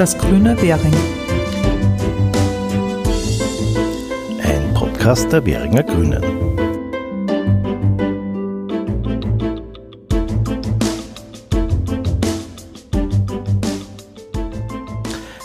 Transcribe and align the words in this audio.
Das 0.00 0.16
grüne 0.16 0.56
Währing. 0.62 0.94
Ein 4.42 4.72
Podcast 4.72 5.30
der 5.30 5.44
Währinger 5.44 5.82
Grünen. 5.82 6.22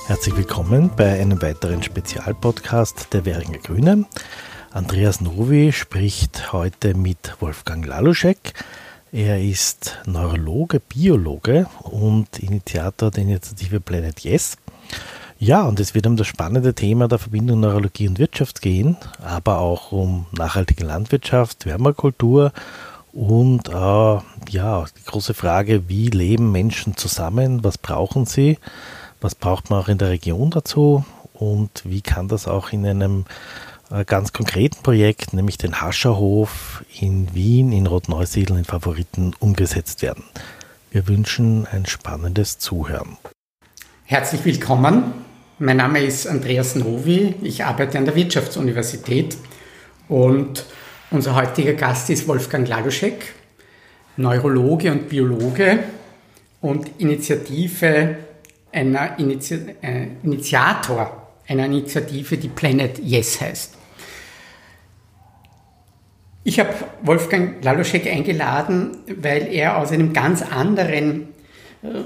Herzlich 0.08 0.38
willkommen 0.38 0.90
bei 0.96 1.20
einem 1.20 1.42
weiteren 1.42 1.84
Spezialpodcast 1.84 3.12
der 3.12 3.26
Währinger 3.26 3.58
Grünen. 3.58 4.06
Andreas 4.72 5.20
Novi 5.20 5.74
spricht 5.74 6.54
heute 6.54 6.96
mit 6.96 7.36
Wolfgang 7.42 7.86
Laluschek. 7.86 8.54
Er 9.16 9.42
ist 9.42 9.98
Neurologe, 10.06 10.82
Biologe 10.82 11.68
und 11.84 12.38
Initiator 12.38 13.12
der 13.12 13.24
Initiative 13.24 13.80
Planet 13.80 14.20
Yes. 14.20 14.58
Ja, 15.40 15.64
und 15.64 15.80
es 15.80 15.96
wird 15.96 16.06
um 16.06 16.18
das 16.18 16.28
spannende 16.28 16.74
Thema 16.74 17.08
der 17.08 17.18
Verbindung 17.18 17.62
Neurologie 17.62 18.10
und 18.10 18.20
Wirtschaft 18.20 18.62
gehen, 18.62 18.98
aber 19.24 19.60
auch 19.60 19.94
um 19.94 20.26
nachhaltige 20.34 20.84
Landwirtschaft, 20.84 21.66
Wärmerkultur 21.66 22.52
und 23.14 23.70
äh, 23.70 23.72
ja, 23.72 24.86
die 24.98 25.06
große 25.06 25.34
Frage, 25.34 25.88
wie 25.88 26.10
leben 26.10 26.52
Menschen 26.52 26.98
zusammen, 26.98 27.64
was 27.64 27.78
brauchen 27.78 28.26
sie, 28.26 28.58
was 29.22 29.34
braucht 29.34 29.70
man 29.70 29.80
auch 29.80 29.88
in 29.88 29.98
der 29.98 30.10
Region 30.10 30.50
dazu? 30.50 31.06
Und 31.34 31.84
wie 31.86 32.02
kann 32.02 32.28
das 32.28 32.50
auch 32.50 32.74
in 32.74 32.86
einem 32.86 33.26
ganz 34.06 34.34
konkreten 34.34 34.82
Projekt, 34.82 35.34
nämlich 35.34 35.58
den 35.58 35.82
Hascherhof 35.82 36.84
in 37.00 37.34
Wien, 37.34 37.72
in 37.72 37.88
Rotneusiedl, 37.88 38.58
in 38.58 38.66
Favoriten 38.66 39.34
umgesetzt 39.40 40.02
werden. 40.02 40.24
Wir 40.92 41.08
wünschen 41.08 41.68
ein 41.72 41.86
spannendes 41.86 42.58
Zuhören. 42.58 43.18
Herzlich 44.06 44.44
willkommen. 44.46 45.14
Mein 45.60 45.78
Name 45.78 46.00
ist 46.00 46.28
Andreas 46.28 46.76
Novi. 46.76 47.36
Ich 47.42 47.64
arbeite 47.64 47.98
an 47.98 48.06
der 48.06 48.16
Wirtschaftsuniversität 48.16 49.38
und 50.08 50.66
unser 51.12 51.36
heutiger 51.36 51.74
Gast 51.74 52.10
ist 52.10 52.28
Wolfgang 52.28 52.68
Laduschek, 52.68 53.34
Neurologe 54.18 54.92
und 54.92 55.10
Biologe 55.10 55.80
und 56.62 56.90
Initiative 57.00 58.18
einer 58.72 59.18
äh, 59.20 60.08
Initiator 60.24 61.26
einer 61.48 61.66
Initiative, 61.66 62.38
die 62.38 62.48
Planet 62.48 63.00
Yes 63.00 63.40
heißt. 63.40 63.75
Ich 66.48 66.60
habe 66.60 66.70
Wolfgang 67.02 67.64
Laluschek 67.64 68.06
eingeladen, 68.06 69.00
weil 69.20 69.52
er 69.52 69.80
aus 69.80 69.92
einem 69.92 70.14
ganz 70.14 70.44
anderen 70.44 71.30
äh, 71.82 72.04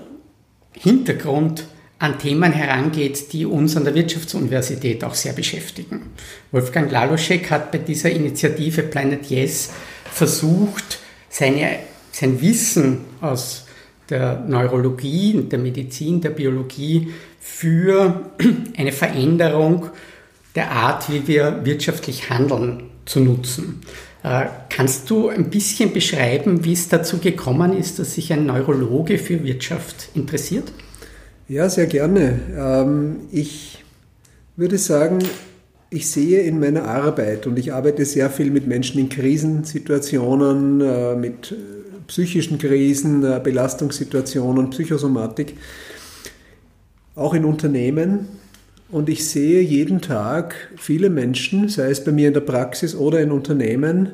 Hintergrund 0.72 1.68
an 2.00 2.18
Themen 2.20 2.54
herangeht, 2.54 3.34
die 3.34 3.46
uns 3.46 3.76
an 3.76 3.84
der 3.84 3.96
Wirtschaftsuniversität 3.96 5.04
auch 5.04 5.14
sehr 5.14 5.34
beschäftigen. 5.34 6.14
Wolfgang 6.54 6.90
Laluschek 6.90 7.52
hat 7.52 7.74
bei 7.74 7.80
dieser 7.80 8.12
Initiative 8.12 8.84
Planet 8.84 9.30
Yes 9.30 9.72
versucht, 10.10 11.00
seine, 11.28 11.80
sein 12.14 12.40
Wissen 12.40 13.00
aus 13.20 13.66
der 14.10 14.40
Neurologie, 14.40 15.48
der 15.52 15.60
Medizin, 15.60 16.22
der 16.22 16.30
Biologie 16.30 17.14
für 17.42 18.32
eine 18.78 18.94
Veränderung 18.94 19.90
der 20.56 20.72
Art, 20.72 21.12
wie 21.12 21.28
wir 21.28 21.60
wirtschaftlich 21.66 22.30
handeln, 22.30 22.84
zu 23.06 23.20
nutzen. 23.20 23.82
Äh, 24.24 24.46
kannst 24.70 25.10
du 25.10 25.30
ein 25.30 25.50
bisschen 25.50 25.94
beschreiben, 25.94 26.66
wie 26.66 26.74
es 26.74 26.90
dazu 26.90 27.20
gekommen 27.20 27.78
ist, 27.78 28.00
dass 28.00 28.16
sich 28.16 28.34
ein 28.34 28.46
Neurologe 28.46 29.18
für 29.18 29.44
Wirtschaft 29.44 30.10
interessiert? 30.14 30.72
Ja, 31.48 31.70
sehr 31.70 31.88
gerne. 31.88 32.40
Ähm, 32.58 33.22
ich 33.32 33.84
würde 34.56 34.78
sagen, 34.78 35.20
ich 35.90 36.10
sehe 36.10 36.42
in 36.42 36.60
meiner 36.60 36.84
Arbeit 36.86 37.48
und 37.48 37.58
ich 37.58 37.74
arbeite 37.74 38.06
sehr 38.06 38.30
viel 38.30 38.52
mit 38.52 38.68
Menschen 38.68 39.00
in 39.00 39.10
Krisensituationen, 39.10 40.82
äh, 40.82 41.16
mit 41.16 41.56
psychischen 42.08 42.58
Krisen, 42.58 43.24
äh, 43.24 43.40
Belastungssituationen, 43.42 44.70
Psychosomatik, 44.72 45.56
auch 47.16 47.34
in 47.34 47.46
Unternehmen. 47.46 48.28
Und 48.92 49.08
ich 49.08 49.28
sehe 49.28 49.62
jeden 49.62 50.02
Tag 50.02 50.56
viele 50.76 51.10
Menschen, 51.10 51.70
sei 51.70 51.92
es 51.92 52.04
bei 52.04 52.12
mir 52.12 52.28
in 52.28 52.34
der 52.34 52.42
Praxis 52.42 52.96
oder 52.96 53.22
in 53.22 53.32
Unternehmen, 53.32 54.14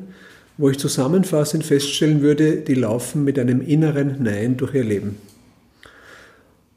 wo 0.57 0.69
ich 0.69 0.77
zusammenfassend 0.77 1.63
feststellen 1.63 2.21
würde, 2.21 2.57
die 2.57 2.75
laufen 2.75 3.23
mit 3.23 3.39
einem 3.39 3.61
inneren 3.61 4.17
Nein 4.21 4.57
durch 4.57 4.73
ihr 4.73 4.83
Leben. 4.83 5.17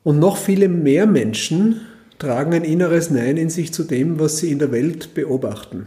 Und 0.04 0.20
noch 0.20 0.36
viele 0.36 0.69
mehr 0.69 1.06
Menschen 1.06 1.81
tragen 2.19 2.54
ein 2.54 2.64
inneres 2.64 3.10
Nein 3.10 3.36
in 3.36 3.50
sich 3.50 3.72
zu 3.72 3.84
dem, 3.84 4.19
was 4.19 4.38
sie 4.38 4.50
in 4.50 4.59
der 4.59 4.72
Welt 4.72 5.15
beobachten. 5.15 5.86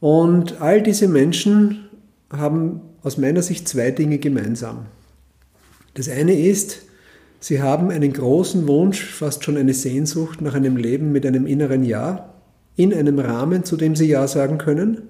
Und 0.00 0.60
all 0.60 0.82
diese 0.82 1.08
Menschen 1.08 1.88
haben 2.30 2.80
aus 3.02 3.16
meiner 3.16 3.42
Sicht 3.42 3.66
zwei 3.66 3.90
Dinge 3.90 4.18
gemeinsam. 4.18 4.86
Das 5.94 6.08
eine 6.08 6.38
ist, 6.38 6.82
sie 7.44 7.60
haben 7.60 7.90
einen 7.90 8.12
großen 8.12 8.66
Wunsch, 8.66 9.04
fast 9.04 9.44
schon 9.44 9.56
eine 9.56 9.74
Sehnsucht 9.74 10.40
nach 10.40 10.54
einem 10.54 10.76
Leben 10.76 11.12
mit 11.12 11.26
einem 11.26 11.46
inneren 11.46 11.84
Ja, 11.84 12.32
in 12.76 12.94
einem 12.94 13.18
Rahmen, 13.18 13.64
zu 13.64 13.76
dem 13.76 13.94
sie 13.94 14.06
Ja 14.06 14.26
sagen 14.26 14.58
können. 14.58 15.02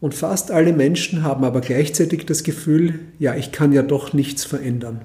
Und 0.00 0.14
fast 0.14 0.50
alle 0.50 0.72
Menschen 0.72 1.22
haben 1.22 1.44
aber 1.44 1.60
gleichzeitig 1.60 2.26
das 2.26 2.42
Gefühl, 2.42 2.98
ja, 3.18 3.34
ich 3.36 3.52
kann 3.52 3.72
ja 3.72 3.82
doch 3.82 4.12
nichts 4.12 4.44
verändern. 4.44 5.02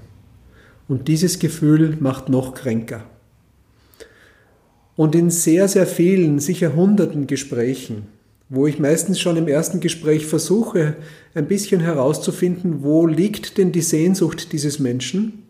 Und 0.87 1.07
dieses 1.07 1.37
Gefühl 1.37 1.95
macht 1.99 2.27
noch 2.27 2.55
kränker. 2.55 3.03
Und 4.95 5.13
in 5.13 5.29
sehr, 5.29 5.67
sehr 5.67 5.85
vielen, 5.85 6.39
sicher 6.39 6.75
hunderten 6.75 7.27
Gesprächen 7.27 8.07
wo 8.49 8.65
ich 8.65 8.79
meistens 8.79 9.19
schon 9.19 9.37
im 9.37 9.47
ersten 9.47 9.79
Gespräch 9.79 10.25
versuche, 10.25 10.95
ein 11.35 11.47
bisschen 11.47 11.81
herauszufinden, 11.81 12.81
wo 12.81 13.05
liegt 13.05 13.59
denn 13.59 13.71
die 13.71 13.81
Sehnsucht 13.81 14.51
dieses 14.51 14.79
Menschen, 14.79 15.43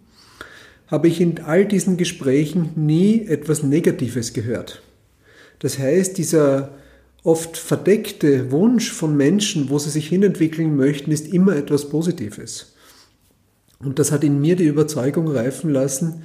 habe 0.89 1.07
ich 1.07 1.22
in 1.22 1.39
all 1.41 1.66
diesen 1.66 1.97
Gesprächen 1.97 2.72
nie 2.75 3.25
etwas 3.27 3.63
Negatives 3.63 4.33
gehört. 4.33 4.81
Das 5.59 5.77
heißt, 5.77 6.17
dieser 6.17 6.72
oft 7.23 7.57
verdeckte 7.57 8.51
Wunsch 8.51 8.91
von 8.91 9.16
Menschen, 9.16 9.69
wo 9.69 9.77
sie 9.77 9.89
sich 9.89 10.07
hinentwickeln 10.07 10.75
möchten, 10.75 11.11
ist 11.11 11.31
immer 11.31 11.55
etwas 11.55 11.89
Positives. 11.89 12.73
Und 13.79 14.00
das 14.00 14.11
hat 14.11 14.23
in 14.23 14.41
mir 14.41 14.55
die 14.55 14.66
Überzeugung 14.66 15.27
reifen 15.27 15.69
lassen, 15.69 16.23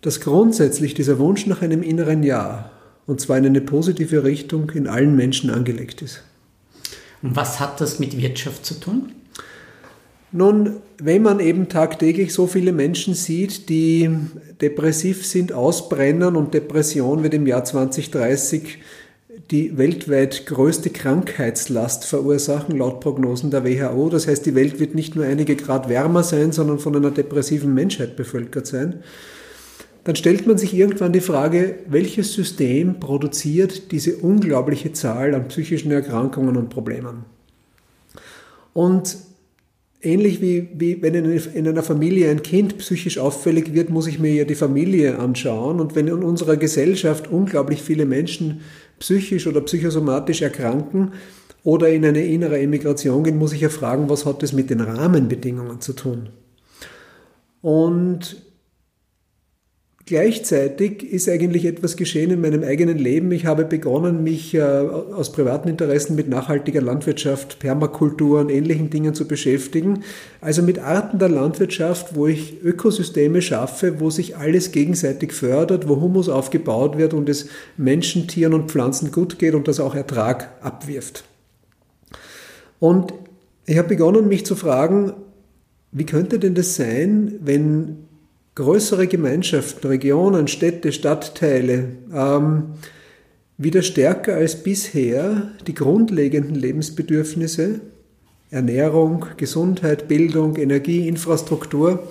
dass 0.00 0.20
grundsätzlich 0.20 0.94
dieser 0.94 1.18
Wunsch 1.18 1.46
nach 1.46 1.62
einem 1.62 1.82
inneren 1.82 2.22
Ja 2.22 2.70
und 3.06 3.20
zwar 3.20 3.38
in 3.38 3.46
eine 3.46 3.60
positive 3.60 4.24
Richtung 4.24 4.70
in 4.70 4.86
allen 4.86 5.14
Menschen 5.16 5.50
angelegt 5.50 6.02
ist. 6.02 6.22
Und 7.22 7.36
was 7.36 7.60
hat 7.60 7.80
das 7.80 7.98
mit 7.98 8.16
Wirtschaft 8.16 8.64
zu 8.64 8.74
tun? 8.80 9.12
Nun, 10.32 10.76
wenn 10.98 11.22
man 11.22 11.40
eben 11.40 11.68
tagtäglich 11.68 12.32
so 12.32 12.46
viele 12.46 12.72
Menschen 12.72 13.14
sieht, 13.14 13.68
die 13.68 14.08
depressiv 14.60 15.26
sind, 15.26 15.52
ausbrennen 15.52 16.36
und 16.36 16.54
Depression 16.54 17.22
wird 17.22 17.34
im 17.34 17.46
Jahr 17.46 17.64
2030 17.64 18.78
die 19.50 19.76
weltweit 19.76 20.46
größte 20.46 20.88
Krankheitslast 20.90 22.06
verursachen, 22.06 22.78
laut 22.78 23.00
Prognosen 23.00 23.50
der 23.50 23.64
WHO. 23.64 24.08
Das 24.08 24.26
heißt, 24.26 24.46
die 24.46 24.54
Welt 24.54 24.80
wird 24.80 24.94
nicht 24.94 25.14
nur 25.14 25.26
einige 25.26 25.56
Grad 25.56 25.88
wärmer 25.88 26.22
sein, 26.22 26.52
sondern 26.52 26.78
von 26.78 26.96
einer 26.96 27.10
depressiven 27.10 27.74
Menschheit 27.74 28.16
bevölkert 28.16 28.66
sein 28.66 29.02
dann 30.04 30.16
stellt 30.16 30.46
man 30.46 30.58
sich 30.58 30.74
irgendwann 30.74 31.12
die 31.12 31.20
Frage, 31.20 31.76
welches 31.86 32.32
System 32.32 32.98
produziert 32.98 33.92
diese 33.92 34.16
unglaubliche 34.16 34.92
Zahl 34.92 35.34
an 35.34 35.48
psychischen 35.48 35.92
Erkrankungen 35.92 36.56
und 36.56 36.70
Problemen? 36.70 37.24
Und 38.72 39.16
ähnlich 40.02 40.40
wie, 40.40 40.68
wie 40.74 41.00
wenn 41.02 41.14
in 41.14 41.68
einer 41.68 41.82
Familie 41.82 42.30
ein 42.30 42.42
Kind 42.42 42.78
psychisch 42.78 43.18
auffällig 43.18 43.72
wird, 43.72 43.90
muss 43.90 44.06
ich 44.06 44.18
mir 44.18 44.32
ja 44.32 44.44
die 44.44 44.54
Familie 44.54 45.18
anschauen. 45.18 45.80
Und 45.80 45.94
wenn 45.94 46.08
in 46.08 46.22
unserer 46.22 46.56
Gesellschaft 46.56 47.30
unglaublich 47.30 47.82
viele 47.82 48.04
Menschen 48.04 48.60
psychisch 48.98 49.46
oder 49.46 49.60
psychosomatisch 49.60 50.42
erkranken 50.42 51.12
oder 51.64 51.88
in 51.88 52.04
eine 52.04 52.24
innere 52.24 52.58
Emigration 52.58 53.24
gehen, 53.24 53.38
muss 53.38 53.52
ich 53.52 53.60
ja 53.60 53.68
fragen, 53.68 54.08
was 54.08 54.26
hat 54.26 54.42
das 54.42 54.52
mit 54.52 54.70
den 54.70 54.80
Rahmenbedingungen 54.80 55.80
zu 55.80 55.92
tun? 55.92 56.28
Und 57.60 58.42
Gleichzeitig 60.04 61.04
ist 61.04 61.28
eigentlich 61.28 61.64
etwas 61.64 61.96
geschehen 61.96 62.32
in 62.32 62.40
meinem 62.40 62.64
eigenen 62.64 62.98
Leben. 62.98 63.30
Ich 63.30 63.46
habe 63.46 63.64
begonnen, 63.64 64.24
mich 64.24 64.52
äh, 64.52 64.60
aus 64.60 65.30
privaten 65.30 65.68
Interessen 65.68 66.16
mit 66.16 66.28
nachhaltiger 66.28 66.80
Landwirtschaft, 66.80 67.60
Permakultur 67.60 68.40
und 68.40 68.50
ähnlichen 68.50 68.90
Dingen 68.90 69.14
zu 69.14 69.28
beschäftigen. 69.28 70.02
Also 70.40 70.62
mit 70.62 70.80
Arten 70.80 71.20
der 71.20 71.28
Landwirtschaft, 71.28 72.16
wo 72.16 72.26
ich 72.26 72.60
Ökosysteme 72.64 73.42
schaffe, 73.42 74.00
wo 74.00 74.10
sich 74.10 74.36
alles 74.36 74.72
gegenseitig 74.72 75.32
fördert, 75.32 75.88
wo 75.88 76.00
Humus 76.00 76.28
aufgebaut 76.28 76.98
wird 76.98 77.14
und 77.14 77.28
es 77.28 77.46
Menschen, 77.76 78.26
Tieren 78.26 78.54
und 78.54 78.72
Pflanzen 78.72 79.12
gut 79.12 79.38
geht 79.38 79.54
und 79.54 79.68
das 79.68 79.78
auch 79.78 79.94
Ertrag 79.94 80.50
abwirft. 80.62 81.22
Und 82.80 83.14
ich 83.66 83.78
habe 83.78 83.88
begonnen, 83.88 84.26
mich 84.26 84.44
zu 84.44 84.56
fragen, 84.56 85.12
wie 85.92 86.06
könnte 86.06 86.40
denn 86.40 86.56
das 86.56 86.74
sein, 86.74 87.34
wenn 87.40 88.08
größere 88.54 89.06
Gemeinschaften, 89.06 89.86
Regionen, 89.86 90.48
Städte, 90.48 90.92
Stadtteile 90.92 91.88
ähm, 92.14 92.74
wieder 93.56 93.82
stärker 93.82 94.34
als 94.34 94.62
bisher 94.62 95.52
die 95.66 95.74
grundlegenden 95.74 96.54
Lebensbedürfnisse, 96.54 97.80
Ernährung, 98.50 99.26
Gesundheit, 99.36 100.08
Bildung, 100.08 100.56
Energie, 100.56 101.08
Infrastruktur, 101.08 102.08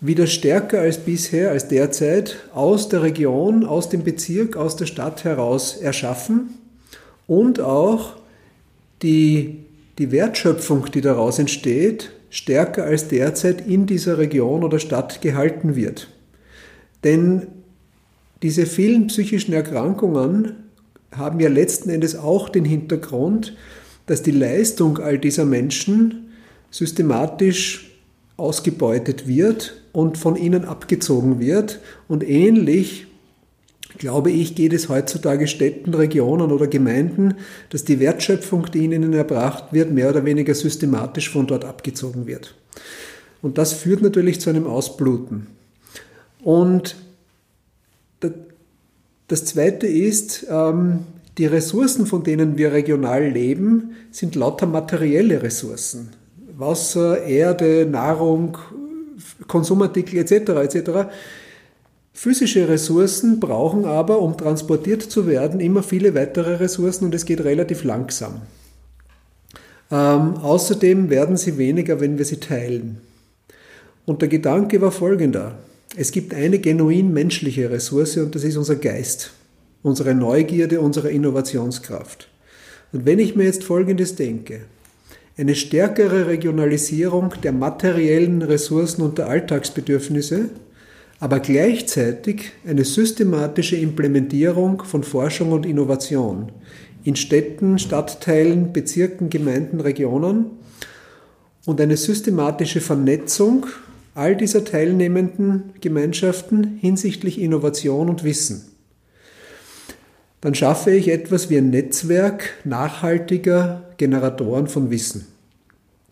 wieder 0.00 0.26
stärker 0.26 0.80
als 0.80 0.98
bisher, 0.98 1.50
als 1.50 1.68
derzeit, 1.68 2.38
aus 2.52 2.88
der 2.88 3.02
Region, 3.02 3.64
aus 3.64 3.90
dem 3.90 4.02
Bezirk, 4.02 4.56
aus 4.56 4.76
der 4.76 4.86
Stadt 4.86 5.24
heraus 5.24 5.76
erschaffen 5.76 6.54
und 7.26 7.60
auch 7.60 8.16
die, 9.02 9.58
die 9.98 10.10
Wertschöpfung, 10.10 10.90
die 10.90 11.02
daraus 11.02 11.38
entsteht, 11.38 12.12
stärker 12.30 12.84
als 12.84 13.08
derzeit 13.08 13.66
in 13.66 13.86
dieser 13.86 14.18
Region 14.18 14.64
oder 14.64 14.78
Stadt 14.78 15.20
gehalten 15.20 15.76
wird. 15.76 16.08
Denn 17.04 17.48
diese 18.42 18.66
vielen 18.66 19.08
psychischen 19.08 19.52
Erkrankungen 19.52 20.54
haben 21.12 21.40
ja 21.40 21.48
letzten 21.48 21.90
Endes 21.90 22.16
auch 22.16 22.48
den 22.48 22.64
Hintergrund, 22.64 23.56
dass 24.06 24.22
die 24.22 24.30
Leistung 24.30 24.98
all 24.98 25.18
dieser 25.18 25.44
Menschen 25.44 26.30
systematisch 26.70 27.90
ausgebeutet 28.36 29.26
wird 29.26 29.82
und 29.92 30.16
von 30.16 30.36
ihnen 30.36 30.64
abgezogen 30.64 31.40
wird. 31.40 31.80
Und 32.08 32.26
ähnlich, 32.26 33.06
glaube 33.98 34.30
ich, 34.30 34.54
geht 34.54 34.72
es 34.72 34.88
heutzutage 34.88 35.46
Städten, 35.46 35.94
Regionen 35.94 36.52
oder 36.52 36.66
Gemeinden, 36.66 37.34
dass 37.70 37.84
die 37.84 38.00
Wertschöpfung, 38.00 38.70
die 38.72 38.84
ihnen 38.84 39.12
erbracht 39.12 39.72
wird, 39.72 39.92
mehr 39.92 40.10
oder 40.10 40.24
weniger 40.24 40.54
systematisch 40.54 41.30
von 41.30 41.46
dort 41.46 41.64
abgezogen 41.64 42.26
wird. 42.26 42.54
Und 43.42 43.58
das 43.58 43.72
führt 43.72 44.02
natürlich 44.02 44.40
zu 44.40 44.50
einem 44.50 44.66
Ausbluten. 44.66 45.46
Und 46.42 46.96
das 49.28 49.44
Zweite 49.44 49.86
ist, 49.86 50.46
ähm, 50.50 51.00
die 51.38 51.46
Ressourcen, 51.46 52.04
von 52.06 52.24
denen 52.24 52.58
wir 52.58 52.72
regional 52.72 53.24
leben, 53.28 53.92
sind 54.10 54.34
lauter 54.34 54.66
materielle 54.66 55.40
Ressourcen. 55.42 56.10
Wasser, 56.58 57.22
Erde, 57.22 57.86
Nahrung, 57.88 58.58
Konsumartikel 59.46 60.18
etc. 60.18 60.50
etc. 60.50 60.90
Physische 62.22 62.68
Ressourcen 62.68 63.40
brauchen 63.40 63.86
aber, 63.86 64.20
um 64.20 64.36
transportiert 64.36 65.00
zu 65.00 65.26
werden, 65.26 65.58
immer 65.58 65.82
viele 65.82 66.14
weitere 66.14 66.56
Ressourcen 66.56 67.06
und 67.06 67.14
es 67.14 67.24
geht 67.24 67.42
relativ 67.42 67.82
langsam. 67.82 68.42
Ähm, 69.90 70.34
außerdem 70.34 71.08
werden 71.08 71.38
sie 71.38 71.56
weniger, 71.56 71.98
wenn 71.98 72.18
wir 72.18 72.26
sie 72.26 72.36
teilen. 72.36 72.98
Und 74.04 74.20
der 74.20 74.28
Gedanke 74.28 74.82
war 74.82 74.92
folgender. 74.92 75.60
Es 75.96 76.12
gibt 76.12 76.34
eine 76.34 76.58
genuin 76.58 77.10
menschliche 77.10 77.70
Ressource 77.70 78.18
und 78.18 78.34
das 78.34 78.44
ist 78.44 78.58
unser 78.58 78.76
Geist, 78.76 79.30
unsere 79.82 80.14
Neugierde, 80.14 80.82
unsere 80.82 81.10
Innovationskraft. 81.10 82.28
Und 82.92 83.06
wenn 83.06 83.18
ich 83.18 83.34
mir 83.34 83.44
jetzt 83.44 83.64
Folgendes 83.64 84.16
denke, 84.16 84.60
eine 85.38 85.54
stärkere 85.54 86.26
Regionalisierung 86.26 87.32
der 87.42 87.52
materiellen 87.52 88.42
Ressourcen 88.42 89.00
und 89.00 89.16
der 89.16 89.28
Alltagsbedürfnisse, 89.28 90.50
aber 91.20 91.40
gleichzeitig 91.40 92.52
eine 92.66 92.84
systematische 92.84 93.76
Implementierung 93.76 94.82
von 94.82 95.04
Forschung 95.04 95.52
und 95.52 95.66
Innovation 95.66 96.50
in 97.04 97.14
Städten, 97.14 97.78
Stadtteilen, 97.78 98.72
Bezirken, 98.72 99.28
Gemeinden, 99.28 99.80
Regionen 99.80 100.46
und 101.66 101.80
eine 101.80 101.98
systematische 101.98 102.80
Vernetzung 102.80 103.66
all 104.14 104.34
dieser 104.34 104.64
teilnehmenden 104.64 105.74
Gemeinschaften 105.80 106.78
hinsichtlich 106.80 107.40
Innovation 107.40 108.08
und 108.08 108.24
Wissen. 108.24 108.64
Dann 110.40 110.54
schaffe 110.54 110.90
ich 110.90 111.08
etwas 111.08 111.50
wie 111.50 111.58
ein 111.58 111.68
Netzwerk 111.68 112.54
nachhaltiger 112.64 113.90
Generatoren 113.98 114.68
von 114.68 114.90
Wissen. 114.90 115.26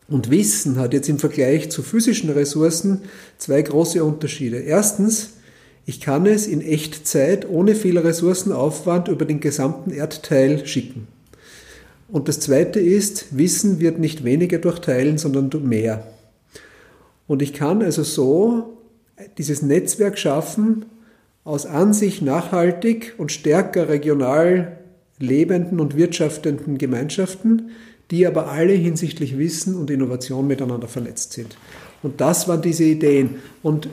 Und 0.09 0.31
Wissen 0.31 0.79
hat 0.79 0.95
jetzt 0.95 1.09
im 1.09 1.19
Vergleich 1.19 1.71
zu 1.71 1.83
physischen 1.83 2.31
Ressourcen 2.31 3.03
zwei 3.37 3.61
große 3.61 4.03
Unterschiede. 4.03 4.57
Erstens, 4.59 5.35
ich 5.85 6.01
kann 6.01 6.25
es 6.27 6.47
in 6.47 6.63
Echtzeit 6.63 7.49
ohne 7.49 7.75
viel 7.75 7.99
Ressourcenaufwand 7.99 9.09
über 9.09 9.27
den 9.27 9.41
gesamten 9.41 9.91
Erdteil 9.91 10.67
schicken. 10.67 11.09
Und 12.09 12.29
das 12.29 12.41
Zweite 12.41 12.81
ist, 12.81 13.37
Wissen 13.37 13.81
wird 13.81 13.99
nicht 13.99 14.25
weniger 14.25 14.59
durch 14.59 14.79
Teilen, 14.79 15.19
sondern 15.19 15.51
mehr. 15.69 16.07
Und 17.27 17.43
ich 17.43 17.53
kann 17.53 17.83
also 17.83 18.03
so 18.03 18.79
dieses 19.37 19.61
Netzwerk 19.61 20.19
schaffen 20.19 20.87
aus 21.45 21.67
an 21.67 21.93
sich 21.93 22.23
nachhaltig 22.23 23.15
und 23.19 23.31
stärker 23.31 23.91
regional 23.91 24.79
lebenden 25.19 25.81
und 25.81 25.97
wirtschaftenden 25.97 26.79
Gemeinschaften, 26.79 27.71
die 28.11 28.27
aber 28.27 28.49
alle 28.49 28.73
hinsichtlich 28.73 29.39
Wissen 29.39 29.75
und 29.75 29.91
Innovation 29.91 30.47
miteinander 30.47 30.89
vernetzt 30.89 31.33
sind. 31.33 31.57
Und 32.03 32.21
das 32.21 32.49
waren 32.49 32.63
diese 32.63 32.85
Ideen. 32.85 33.37
Und 33.63 33.89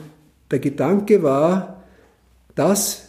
der 0.50 0.58
Gedanke 0.58 1.22
war, 1.22 1.84
das 2.54 3.02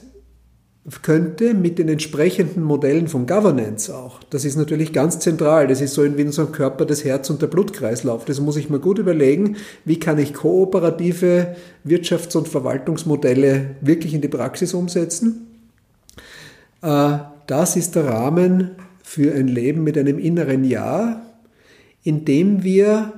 könnte 1.01 1.53
mit 1.53 1.79
den 1.79 1.89
entsprechenden 1.89 2.63
Modellen 2.63 3.09
von 3.09 3.27
Governance 3.27 3.93
auch, 3.93 4.23
das 4.29 4.45
ist 4.45 4.55
natürlich 4.55 4.93
ganz 4.93 5.19
zentral, 5.19 5.67
das 5.67 5.81
ist 5.81 5.93
so 5.93 6.03
wie 6.03 6.21
in 6.21 6.27
unserem 6.27 6.53
Körper 6.53 6.85
das 6.85 7.03
Herz 7.03 7.29
und 7.29 7.41
der 7.41 7.47
Blutkreislauf, 7.47 8.23
das 8.23 8.39
muss 8.39 8.55
ich 8.55 8.69
mir 8.69 8.79
gut 8.79 8.97
überlegen, 8.97 9.57
wie 9.83 9.99
kann 9.99 10.17
ich 10.17 10.33
kooperative 10.33 11.57
Wirtschafts- 11.85 12.37
und 12.37 12.47
Verwaltungsmodelle 12.47 13.75
wirklich 13.81 14.13
in 14.13 14.21
die 14.21 14.29
Praxis 14.29 14.73
umsetzen. 14.73 15.47
Äh, 16.81 17.17
das 17.47 17.75
ist 17.75 17.95
der 17.95 18.05
Rahmen 18.05 18.71
für 19.07 19.33
ein 19.33 19.47
Leben 19.47 19.85
mit 19.85 19.97
einem 19.97 20.19
inneren 20.19 20.65
Ja, 20.65 21.25
in 22.03 22.25
dem 22.25 22.63
wir 22.63 23.13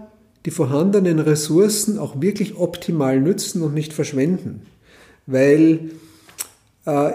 die 0.45 0.51
vorhandenen 0.51 1.18
Ressourcen 1.18 1.97
auch 1.97 2.21
wirklich 2.21 2.57
optimal 2.57 3.19
nützen 3.19 3.63
und 3.63 3.74
nicht 3.74 3.91
verschwenden. 3.91 4.62
Weil 5.25 5.89
äh, 6.86 7.09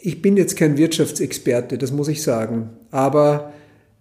ich 0.00 0.22
bin 0.22 0.38
jetzt 0.38 0.56
kein 0.56 0.78
Wirtschaftsexperte, 0.78 1.76
das 1.76 1.92
muss 1.92 2.08
ich 2.08 2.22
sagen, 2.22 2.70
aber 2.90 3.52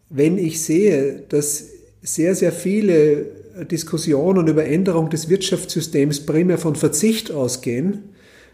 wenn 0.09 0.37
ich 0.37 0.63
sehe, 0.63 1.23
dass 1.27 1.65
sehr, 2.01 2.33
sehr 2.33 2.53
viele 2.53 3.25
Diskussionen 3.69 4.47
über 4.47 4.65
Änderung 4.65 5.09
des 5.09 5.27
Wirtschaftssystems 5.27 6.25
primär 6.25 6.57
von 6.57 6.75
Verzicht 6.75 7.29
ausgehen, 7.29 8.03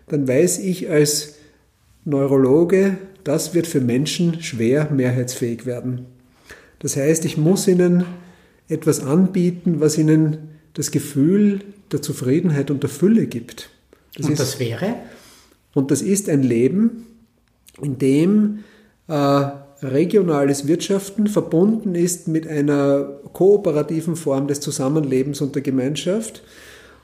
dann 0.07 0.27
weiß 0.27 0.59
ich 0.59 0.89
als 0.89 1.35
Neurologe, 2.05 2.97
das 3.23 3.53
wird 3.53 3.67
für 3.67 3.81
Menschen 3.81 4.41
schwer 4.41 4.89
mehrheitsfähig 4.91 5.65
werden. 5.65 6.05
Das 6.79 6.95
heißt, 6.95 7.25
ich 7.25 7.37
muss 7.37 7.67
ihnen 7.67 8.05
etwas 8.69 9.01
anbieten, 9.01 9.79
was 9.79 9.97
ihnen 9.97 10.49
das 10.73 10.91
Gefühl 10.91 11.61
der 11.91 12.01
Zufriedenheit 12.01 12.71
und 12.71 12.83
der 12.83 12.89
Fülle 12.89 13.27
gibt. 13.27 13.69
Das 14.15 14.27
und 14.27 14.33
ist, 14.33 14.39
das 14.39 14.59
wäre? 14.59 14.95
Und 15.73 15.91
das 15.91 16.01
ist 16.01 16.29
ein 16.29 16.43
Leben, 16.43 17.05
in 17.81 17.97
dem 17.97 18.63
äh, 19.07 19.47
regionales 19.81 20.67
Wirtschaften 20.67 21.27
verbunden 21.27 21.95
ist 21.95 22.27
mit 22.27 22.47
einer 22.47 23.19
kooperativen 23.33 24.15
Form 24.15 24.47
des 24.47 24.59
Zusammenlebens 24.59 25.41
und 25.41 25.55
der 25.55 25.61
Gemeinschaft. 25.61 26.43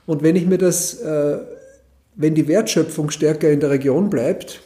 Und 0.04 0.22
wenn 0.22 0.36
ich 0.36 0.46
mir 0.46 0.58
das, 0.58 1.00
äh, 1.00 1.38
wenn 2.14 2.34
die 2.34 2.48
Wertschöpfung 2.48 3.10
stärker 3.10 3.50
in 3.50 3.60
der 3.60 3.70
Region 3.70 4.10
bleibt, 4.10 4.62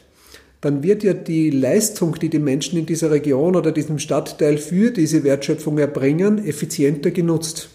dann 0.61 0.83
wird 0.83 1.03
ja 1.03 1.15
die 1.15 1.51
Leistung, 1.51 2.17
die 2.21 2.29
die 2.29 2.39
Menschen 2.39 2.79
in 2.79 2.87
dieser 2.87 3.11
Region 3.11 3.57
oder 3.57 3.73
diesem 3.73 3.99
Stadtteil 3.99 4.59
für 4.59 4.91
diese 4.91 5.25
Wertschöpfung 5.25 5.79
erbringen, 5.79 6.45
effizienter 6.45 7.11
genutzt. 7.11 7.71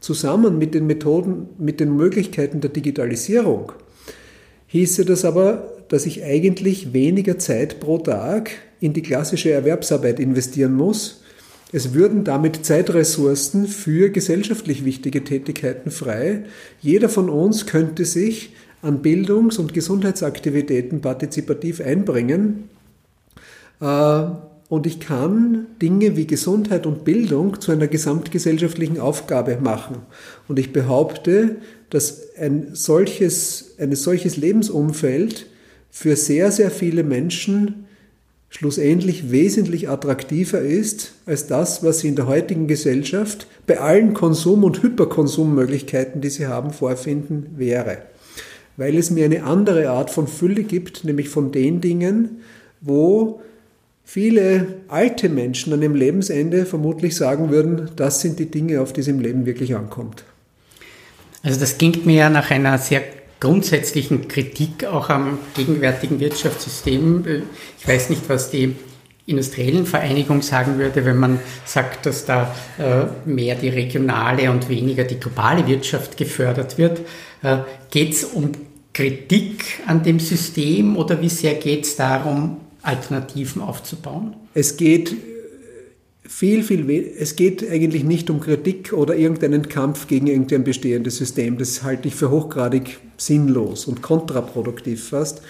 Zusammen 0.00 0.58
mit 0.58 0.74
den 0.74 0.86
Methoden, 0.86 1.48
mit 1.58 1.80
den 1.80 1.96
Möglichkeiten 1.96 2.60
der 2.60 2.70
Digitalisierung 2.70 3.72
hieße 4.72 5.04
das 5.04 5.26
aber, 5.26 5.70
dass 5.88 6.06
ich 6.06 6.24
eigentlich 6.24 6.94
weniger 6.94 7.38
Zeit 7.38 7.78
pro 7.78 7.98
Tag 7.98 8.52
in 8.80 8.94
die 8.94 9.02
klassische 9.02 9.50
Erwerbsarbeit 9.50 10.18
investieren 10.18 10.72
muss. 10.72 11.20
Es 11.72 11.92
würden 11.92 12.24
damit 12.24 12.64
Zeitressourcen 12.64 13.66
für 13.66 14.08
gesellschaftlich 14.08 14.86
wichtige 14.86 15.24
Tätigkeiten 15.24 15.90
frei. 15.90 16.44
Jeder 16.80 17.10
von 17.10 17.28
uns 17.28 17.66
könnte 17.66 18.06
sich 18.06 18.54
an 18.82 19.00
Bildungs- 19.00 19.58
und 19.58 19.72
Gesundheitsaktivitäten 19.72 21.00
partizipativ 21.00 21.80
einbringen. 21.80 22.68
Äh, 23.80 24.24
und 24.68 24.86
ich 24.86 25.00
kann 25.00 25.66
Dinge 25.80 26.16
wie 26.16 26.26
Gesundheit 26.26 26.86
und 26.86 27.04
Bildung 27.04 27.60
zu 27.60 27.72
einer 27.72 27.88
gesamtgesellschaftlichen 27.88 28.98
Aufgabe 28.98 29.58
machen. 29.60 29.96
Und 30.48 30.58
ich 30.58 30.72
behaupte, 30.72 31.56
dass 31.90 32.34
ein 32.38 32.68
solches, 32.72 33.74
ein 33.78 33.94
solches 33.94 34.36
Lebensumfeld 34.38 35.46
für 35.90 36.16
sehr, 36.16 36.50
sehr 36.50 36.70
viele 36.70 37.04
Menschen 37.04 37.84
schlussendlich 38.48 39.30
wesentlich 39.30 39.88
attraktiver 39.88 40.60
ist 40.60 41.12
als 41.26 41.46
das, 41.46 41.82
was 41.84 42.00
sie 42.00 42.08
in 42.08 42.16
der 42.16 42.26
heutigen 42.26 42.66
Gesellschaft 42.66 43.46
bei 43.66 43.78
allen 43.78 44.14
Konsum- 44.14 44.64
und 44.64 44.82
Hyperkonsummöglichkeiten, 44.82 46.20
die 46.20 46.30
sie 46.30 46.46
haben, 46.46 46.70
vorfinden 46.70 47.50
wäre. 47.56 47.98
Weil 48.76 48.96
es 48.96 49.10
mir 49.10 49.24
eine 49.24 49.44
andere 49.44 49.90
Art 49.90 50.10
von 50.10 50.26
Fülle 50.26 50.64
gibt, 50.64 51.04
nämlich 51.04 51.28
von 51.28 51.52
den 51.52 51.80
Dingen, 51.80 52.40
wo 52.80 53.42
viele 54.04 54.66
alte 54.88 55.28
Menschen 55.28 55.72
an 55.72 55.80
dem 55.80 55.94
Lebensende 55.94 56.66
vermutlich 56.66 57.16
sagen 57.16 57.50
würden, 57.50 57.90
das 57.96 58.20
sind 58.20 58.38
die 58.38 58.50
Dinge, 58.50 58.80
auf 58.80 58.92
die 58.92 59.00
es 59.00 59.08
im 59.08 59.20
Leben 59.20 59.46
wirklich 59.46 59.74
ankommt. 59.74 60.24
Also 61.42 61.58
das 61.58 61.78
klingt 61.78 62.06
mir 62.06 62.16
ja 62.16 62.30
nach 62.30 62.50
einer 62.50 62.78
sehr 62.78 63.02
grundsätzlichen 63.40 64.28
Kritik 64.28 64.84
auch 64.84 65.08
am 65.08 65.38
gegenwärtigen 65.54 66.20
Wirtschaftssystem. 66.20 67.24
Ich 67.78 67.88
weiß 67.88 68.10
nicht, 68.10 68.28
was 68.28 68.50
die 68.50 68.76
industriellen 69.26 69.86
Vereinigung 69.86 70.42
sagen 70.42 70.78
würde, 70.78 71.04
wenn 71.04 71.16
man 71.16 71.38
sagt, 71.64 72.06
dass 72.06 72.24
da 72.24 72.54
äh, 72.78 73.04
mehr 73.28 73.54
die 73.54 73.68
regionale 73.68 74.50
und 74.50 74.68
weniger 74.68 75.04
die 75.04 75.20
globale 75.20 75.66
Wirtschaft 75.66 76.16
gefördert 76.16 76.76
wird. 76.76 77.02
Äh, 77.42 77.58
geht 77.90 78.14
es 78.14 78.24
um 78.24 78.50
Kritik 78.92 79.80
an 79.86 80.02
dem 80.02 80.18
System 80.18 80.96
oder 80.96 81.20
wie 81.20 81.28
sehr 81.28 81.54
geht 81.54 81.84
es 81.84 81.96
darum, 81.96 82.58
Alternativen 82.82 83.62
aufzubauen? 83.62 84.34
Es 84.54 84.76
geht 84.76 85.14
viel, 86.26 86.62
viel, 86.62 87.14
es 87.18 87.36
geht 87.36 87.68
eigentlich 87.70 88.04
nicht 88.04 88.28
um 88.28 88.40
Kritik 88.40 88.92
oder 88.92 89.14
irgendeinen 89.14 89.68
Kampf 89.68 90.08
gegen 90.08 90.26
irgendein 90.26 90.64
bestehendes 90.64 91.16
System. 91.16 91.58
Das 91.58 91.82
halte 91.84 92.08
ich 92.08 92.14
für 92.14 92.30
hochgradig 92.30 92.98
sinnlos 93.16 93.86
und 93.86 94.02
kontraproduktiv 94.02 95.10
fast, 95.10 95.42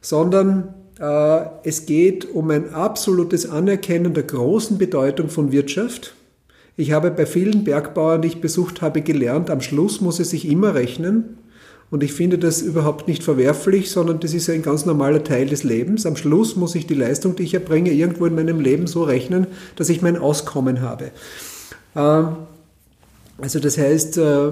sondern 0.00 0.74
es 1.00 1.86
geht 1.86 2.28
um 2.34 2.50
ein 2.50 2.74
absolutes 2.74 3.48
Anerkennen 3.48 4.14
der 4.14 4.24
großen 4.24 4.78
Bedeutung 4.78 5.28
von 5.28 5.52
Wirtschaft. 5.52 6.14
Ich 6.76 6.92
habe 6.92 7.10
bei 7.10 7.26
vielen 7.26 7.64
Bergbauern, 7.64 8.22
die 8.22 8.28
ich 8.28 8.40
besucht 8.40 8.82
habe, 8.82 9.02
gelernt, 9.02 9.50
am 9.50 9.60
Schluss 9.60 10.00
muss 10.00 10.20
es 10.20 10.30
sich 10.30 10.48
immer 10.48 10.74
rechnen. 10.74 11.38
Und 11.90 12.02
ich 12.02 12.12
finde 12.12 12.38
das 12.38 12.60
überhaupt 12.60 13.08
nicht 13.08 13.22
verwerflich, 13.22 13.90
sondern 13.90 14.20
das 14.20 14.34
ist 14.34 14.50
ein 14.50 14.62
ganz 14.62 14.84
normaler 14.84 15.24
Teil 15.24 15.46
des 15.46 15.64
Lebens. 15.64 16.04
Am 16.04 16.16
Schluss 16.16 16.54
muss 16.54 16.74
ich 16.74 16.86
die 16.86 16.94
Leistung, 16.94 17.34
die 17.34 17.44
ich 17.44 17.54
erbringe, 17.54 17.92
irgendwo 17.92 18.26
in 18.26 18.34
meinem 18.34 18.60
Leben 18.60 18.86
so 18.86 19.02
rechnen, 19.04 19.46
dass 19.76 19.88
ich 19.88 20.02
mein 20.02 20.16
Auskommen 20.16 20.82
habe. 20.82 21.10
Ähm, 21.96 22.36
also 23.38 23.58
das 23.58 23.78
heißt, 23.78 24.18
äh, 24.18 24.50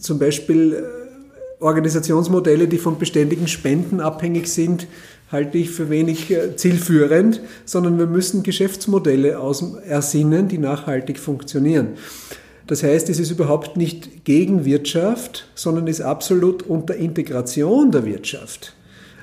zum 0.00 0.18
Beispiel 0.18 0.72
äh, 0.72 1.62
Organisationsmodelle, 1.62 2.66
die 2.66 2.78
von 2.78 2.98
beständigen 2.98 3.46
Spenden 3.46 4.00
abhängig 4.00 4.48
sind, 4.48 4.86
halte 5.30 5.58
ich 5.58 5.70
für 5.70 5.90
wenig 5.90 6.30
äh, 6.30 6.56
zielführend, 6.56 7.40
sondern 7.64 7.98
wir 7.98 8.06
müssen 8.06 8.42
Geschäftsmodelle 8.42 9.36
ersinnen, 9.86 10.48
die 10.48 10.58
nachhaltig 10.58 11.18
funktionieren. 11.18 11.94
Das 12.66 12.82
heißt, 12.82 13.08
es 13.10 13.18
ist 13.18 13.30
überhaupt 13.30 13.76
nicht 13.76 14.24
gegen 14.24 14.64
Wirtschaft, 14.64 15.48
sondern 15.54 15.86
ist 15.86 16.00
absolut 16.00 16.64
unter 16.64 16.96
Integration 16.96 17.92
der 17.92 18.04
Wirtschaft. 18.04 18.74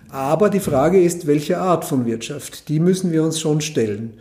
Aber 0.10 0.50
die 0.50 0.60
Frage 0.60 1.02
ist, 1.02 1.28
welche 1.28 1.58
Art 1.58 1.84
von 1.86 2.06
Wirtschaft? 2.06 2.70
Die 2.70 2.80
müssen 2.80 3.12
wir 3.12 3.24
uns 3.24 3.40
schon 3.40 3.62
stellen. 3.62 4.14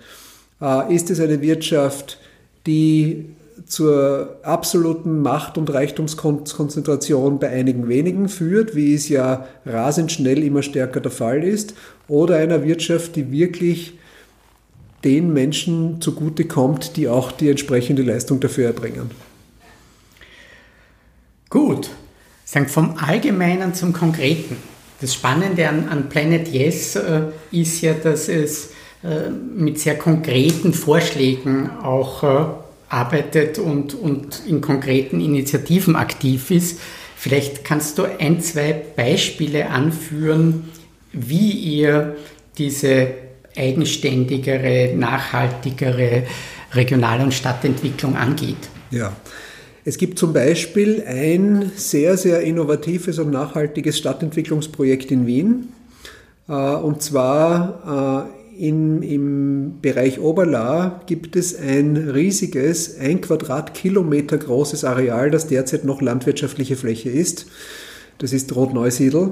Äh, 0.61 0.95
ist 0.95 1.11
es 1.11 1.21
eine 1.21 1.41
Wirtschaft, 1.41 2.19
die 2.67 3.27
zur 3.66 4.37
absoluten 4.42 5.23
Macht- 5.23 5.59
und 5.59 5.73
Reichtumskonzentration 5.73 7.38
bei 7.38 7.49
einigen 7.49 7.88
wenigen 7.88 8.28
führt, 8.28 8.75
wie 8.75 8.94
es 8.94 9.09
ja 9.09 9.47
rasend 9.64 10.12
schnell 10.12 10.42
immer 10.42 10.62
stärker 10.62 11.00
der 11.00 11.11
Fall 11.11 11.44
ist, 11.44 11.75
oder 12.09 12.37
einer 12.37 12.64
Wirtschaft, 12.64 13.16
die 13.16 13.30
wirklich 13.30 13.94
den 15.04 15.32
Menschen 15.32 16.00
zugute 16.00 16.44
kommt, 16.44 16.97
die 16.97 17.09
auch 17.09 17.32
die 17.32 17.49
entsprechende 17.49 18.02
Leistung 18.02 18.40
dafür 18.40 18.66
erbringen. 18.66 19.11
Gut, 21.50 21.90
vom 22.66 22.97
Allgemeinen 22.99 23.75
zum 23.75 23.92
Konkreten. 23.92 24.56
Das 25.00 25.14
Spannende 25.14 25.68
an, 25.68 25.88
an 25.88 26.09
Planet 26.09 26.49
Yes 26.49 26.94
äh, 26.94 27.23
ist 27.50 27.80
ja, 27.80 27.92
dass 27.92 28.28
es 28.28 28.71
äh, 29.02 29.30
mit 29.30 29.80
sehr 29.80 29.99
konkreten 29.99 30.73
Vorschlägen 30.73 31.71
auch 31.82 32.23
äh, 32.23 32.44
arbeitet 32.93 33.59
und, 33.59 33.95
und 33.95 34.43
in 34.47 34.61
konkreten 34.61 35.21
Initiativen 35.21 35.97
aktiv 35.97 36.51
ist. 36.51 36.79
Vielleicht 37.17 37.65
kannst 37.65 37.99
du 37.99 38.05
ein, 38.05 38.41
zwei 38.41 38.73
Beispiele 38.73 39.71
anführen, 39.71 40.71
wie 41.13 41.51
ihr 41.51 42.17
diese 42.59 43.09
eigenständigere, 43.57 44.95
nachhaltigere 44.97 46.25
Regional- 46.73 47.21
und 47.21 47.33
Stadtentwicklung 47.35 48.17
angeht. 48.17 48.57
Ja. 48.91 49.13
Es 49.85 49.99
gibt 49.99 50.19
zum 50.19 50.33
Beispiel 50.33 51.03
ein 51.07 51.73
sehr, 51.75 52.17
sehr 52.17 52.41
innovatives 52.43 53.19
und 53.19 53.31
nachhaltiges 53.31 53.99
Stadtentwicklungsprojekt 53.99 55.11
in 55.11 55.27
Wien. 55.27 55.69
Äh, 56.49 56.53
und 56.53 57.03
zwar 57.03 58.29
im, 58.62 59.02
im 59.02 59.81
Bereich 59.83 60.21
Oberla 60.21 61.00
gibt 61.07 61.35
es 61.35 61.59
ein 61.59 61.97
riesiges, 61.97 62.97
ein 62.97 63.21
Quadratkilometer 63.21 64.38
großes 64.38 64.85
Areal, 64.85 65.33
das 65.33 65.49
derzeit 65.49 65.85
noch 65.85 66.00
landwirtschaftliche 66.00 66.76
Fläche 66.76 67.11
ist. 67.11 67.47
Das 68.19 68.33
ist 68.33 68.54
Rotneusiedl. 68.54 69.31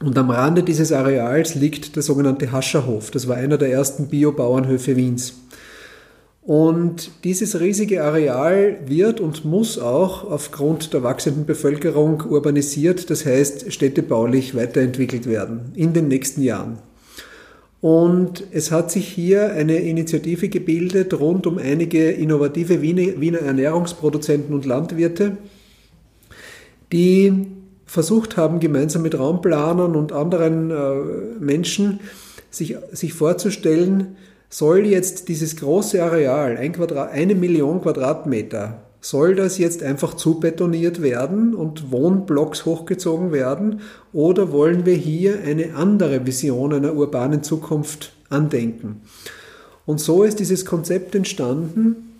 Und 0.00 0.18
am 0.18 0.30
Rande 0.30 0.64
dieses 0.64 0.90
Areals 0.90 1.54
liegt 1.54 1.94
der 1.94 2.02
sogenannte 2.02 2.50
Hascherhof. 2.50 3.12
Das 3.12 3.28
war 3.28 3.36
einer 3.36 3.58
der 3.58 3.70
ersten 3.70 4.08
Biobauernhöfe 4.08 4.96
Wiens. 4.96 5.34
Und 6.42 7.12
dieses 7.22 7.60
riesige 7.60 8.02
Areal 8.02 8.78
wird 8.86 9.20
und 9.20 9.44
muss 9.44 9.78
auch 9.78 10.28
aufgrund 10.28 10.92
der 10.92 11.04
wachsenden 11.04 11.46
Bevölkerung 11.46 12.24
urbanisiert, 12.28 13.08
das 13.08 13.24
heißt 13.24 13.72
städtebaulich 13.72 14.56
weiterentwickelt 14.56 15.26
werden 15.28 15.72
in 15.76 15.92
den 15.92 16.08
nächsten 16.08 16.42
Jahren. 16.42 16.78
Und 17.86 18.42
es 18.50 18.72
hat 18.72 18.90
sich 18.90 19.06
hier 19.06 19.52
eine 19.52 19.76
Initiative 19.76 20.48
gebildet 20.48 21.14
rund 21.20 21.46
um 21.46 21.56
einige 21.56 22.10
innovative 22.10 22.82
Wiener 22.82 23.38
Ernährungsproduzenten 23.38 24.52
und 24.56 24.66
Landwirte, 24.66 25.36
die 26.90 27.46
versucht 27.84 28.36
haben, 28.36 28.58
gemeinsam 28.58 29.02
mit 29.02 29.16
Raumplanern 29.16 29.94
und 29.94 30.10
anderen 30.10 30.72
äh, 30.72 31.38
Menschen 31.38 32.00
sich, 32.50 32.76
sich 32.90 33.14
vorzustellen, 33.14 34.16
soll 34.48 34.84
jetzt 34.84 35.28
dieses 35.28 35.54
große 35.54 36.02
Areal, 36.02 36.56
ein 36.56 36.72
Quadrat, 36.72 37.12
eine 37.12 37.36
Million 37.36 37.82
Quadratmeter, 37.82 38.82
soll 39.08 39.36
das 39.36 39.58
jetzt 39.58 39.84
einfach 39.84 40.14
zubetoniert 40.14 41.00
werden 41.00 41.54
und 41.54 41.92
Wohnblocks 41.92 42.64
hochgezogen 42.64 43.30
werden 43.30 43.80
oder 44.12 44.50
wollen 44.50 44.84
wir 44.84 44.96
hier 44.96 45.42
eine 45.44 45.76
andere 45.76 46.26
Vision 46.26 46.72
einer 46.72 46.94
urbanen 46.94 47.44
Zukunft 47.44 48.12
andenken? 48.30 49.02
Und 49.84 50.00
so 50.00 50.24
ist 50.24 50.40
dieses 50.40 50.64
Konzept 50.64 51.14
entstanden, 51.14 52.14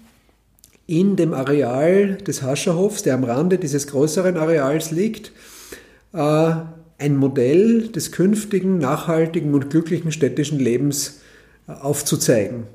in 0.87 1.17
dem 1.17 1.35
Areal 1.35 2.19
des 2.19 2.43
Hascherhofs, 2.43 3.03
der 3.03 3.15
am 3.15 3.25
Rande 3.25 3.59
dieses 3.59 3.89
größeren 3.89 4.37
Areals 4.37 4.93
liegt, 4.93 5.33
äh, 6.13 6.55
ein 6.99 7.17
Modell 7.17 7.89
des 7.89 8.13
künftigen, 8.13 8.79
nachhaltigen 8.79 9.53
und 9.55 9.71
glücklichen 9.71 10.13
städtischen 10.13 10.61
Lebens 10.61 11.21
äh, 11.67 11.73
aufzuzeigen. 11.73 12.69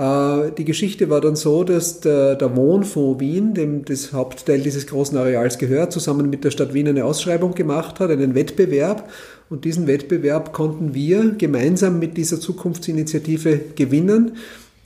Äh, 0.00 0.52
die 0.56 0.64
Geschichte 0.64 1.10
war 1.10 1.20
dann 1.20 1.36
so, 1.36 1.62
dass 1.62 2.00
der, 2.00 2.34
der 2.34 2.56
Wohnfonds 2.56 3.20
Wien, 3.20 3.52
dem 3.52 3.84
das 3.84 4.14
Hauptteil 4.14 4.60
dieses 4.60 4.86
großen 4.86 5.18
Areals 5.18 5.58
gehört, 5.58 5.92
zusammen 5.92 6.30
mit 6.30 6.42
der 6.42 6.50
Stadt 6.50 6.72
Wien 6.72 6.88
eine 6.88 7.04
Ausschreibung 7.04 7.54
gemacht 7.54 8.00
hat, 8.00 8.10
einen 8.10 8.34
Wettbewerb. 8.34 9.10
Und 9.50 9.64
diesen 9.66 9.86
Wettbewerb 9.86 10.52
konnten 10.54 10.94
wir 10.94 11.32
gemeinsam 11.36 11.98
mit 11.98 12.16
dieser 12.16 12.40
Zukunftsinitiative 12.40 13.60
gewinnen. 13.76 14.36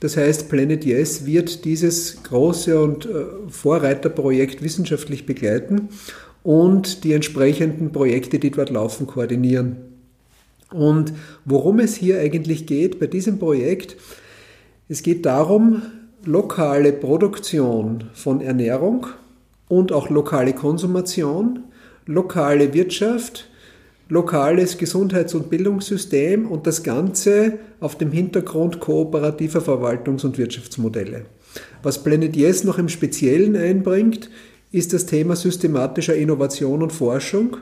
Das 0.01 0.17
heißt, 0.17 0.49
Planet 0.49 0.83
Yes 0.83 1.25
wird 1.25 1.63
dieses 1.63 2.21
große 2.23 2.77
und 2.79 3.07
Vorreiterprojekt 3.47 4.61
wissenschaftlich 4.61 5.25
begleiten 5.25 5.89
und 6.43 7.03
die 7.05 7.13
entsprechenden 7.13 7.91
Projekte, 7.91 8.37
die 8.37 8.51
dort 8.51 8.71
laufen, 8.71 9.07
koordinieren. 9.07 9.77
Und 10.71 11.13
worum 11.45 11.79
es 11.79 11.95
hier 11.95 12.19
eigentlich 12.19 12.65
geht 12.65 12.99
bei 12.99 13.07
diesem 13.07 13.39
Projekt, 13.39 13.95
es 14.87 15.01
geht 15.01 15.25
darum, 15.25 15.81
lokale 16.25 16.93
Produktion 16.93 18.05
von 18.13 18.41
Ernährung 18.41 19.07
und 19.67 19.91
auch 19.91 20.09
lokale 20.09 20.53
Konsumation, 20.53 21.63
lokale 22.05 22.73
Wirtschaft, 22.73 23.49
lokales 24.09 24.77
Gesundheits- 24.77 25.33
und 25.33 25.49
Bildungssystem 25.49 26.45
und 26.45 26.67
das 26.67 26.83
Ganze 26.83 27.59
auf 27.79 27.97
dem 27.97 28.11
Hintergrund 28.11 28.79
kooperativer 28.79 29.61
Verwaltungs- 29.61 30.23
und 30.23 30.37
Wirtschaftsmodelle. 30.37 31.25
Was 31.81 32.03
Planet 32.03 32.35
Yes 32.35 32.63
noch 32.63 32.77
im 32.77 32.89
Speziellen 32.89 33.55
einbringt, 33.55 34.29
ist 34.71 34.93
das 34.93 35.05
Thema 35.05 35.35
systematischer 35.35 36.15
Innovation 36.15 36.83
und 36.83 36.91
Forschung 36.91 37.57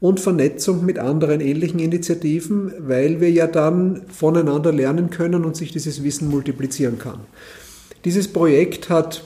und 0.00 0.20
Vernetzung 0.20 0.84
mit 0.84 0.98
anderen 0.98 1.40
ähnlichen 1.40 1.80
Initiativen, 1.80 2.72
weil 2.78 3.20
wir 3.20 3.30
ja 3.30 3.46
dann 3.46 4.02
voneinander 4.08 4.72
lernen 4.72 5.10
können 5.10 5.44
und 5.44 5.56
sich 5.56 5.72
dieses 5.72 6.04
Wissen 6.04 6.28
multiplizieren 6.28 6.98
kann. 6.98 7.20
Dieses 8.04 8.28
Projekt 8.28 8.90
hat 8.90 9.24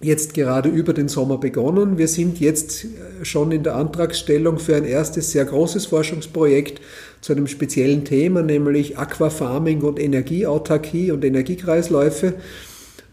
jetzt 0.00 0.34
gerade 0.34 0.68
über 0.68 0.92
den 0.92 1.08
Sommer 1.08 1.38
begonnen. 1.38 1.96
Wir 1.96 2.08
sind 2.08 2.40
jetzt 2.40 2.86
schon 3.22 3.52
in 3.52 3.62
der 3.62 3.76
Antragstellung 3.76 4.58
für 4.58 4.76
ein 4.76 4.84
erstes 4.84 5.30
sehr 5.30 5.44
großes 5.44 5.86
Forschungsprojekt 5.86 6.80
zu 7.20 7.32
einem 7.32 7.46
speziellen 7.46 8.04
Thema, 8.04 8.42
nämlich 8.42 8.98
Aquafarming 8.98 9.82
und 9.82 10.00
Energieautarkie 10.00 11.12
und 11.12 11.24
Energiekreisläufe, 11.24 12.34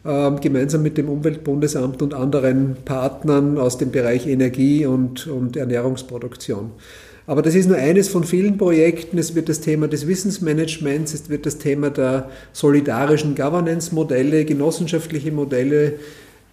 gemeinsam 0.04 0.82
mit 0.82 0.98
dem 0.98 1.10
Umweltbundesamt 1.10 2.02
und 2.02 2.14
anderen 2.14 2.78
Partnern 2.86 3.58
aus 3.58 3.78
dem 3.78 3.92
Bereich 3.92 4.28
Energie 4.28 4.86
und, 4.86 5.28
und 5.28 5.58
Ernährungsproduktion. 5.58 6.72
Aber 7.30 7.44
das 7.44 7.54
ist 7.54 7.68
nur 7.68 7.78
eines 7.78 8.10
von 8.10 8.24
vielen 8.24 8.58
Projekten. 8.58 9.20
Es 9.20 9.36
wird 9.36 9.50
das 9.50 9.62
Thema 9.62 9.88
des 9.88 10.08
Wissensmanagements, 10.08 11.14
es 11.14 11.30
wird 11.30 11.46
das 11.46 11.60
Thema 11.60 11.92
der 11.92 12.30
solidarischen 12.54 13.36
Governance-Modelle, 13.36 14.46
genossenschaftliche 14.46 15.32
Modelle, 15.32 16.00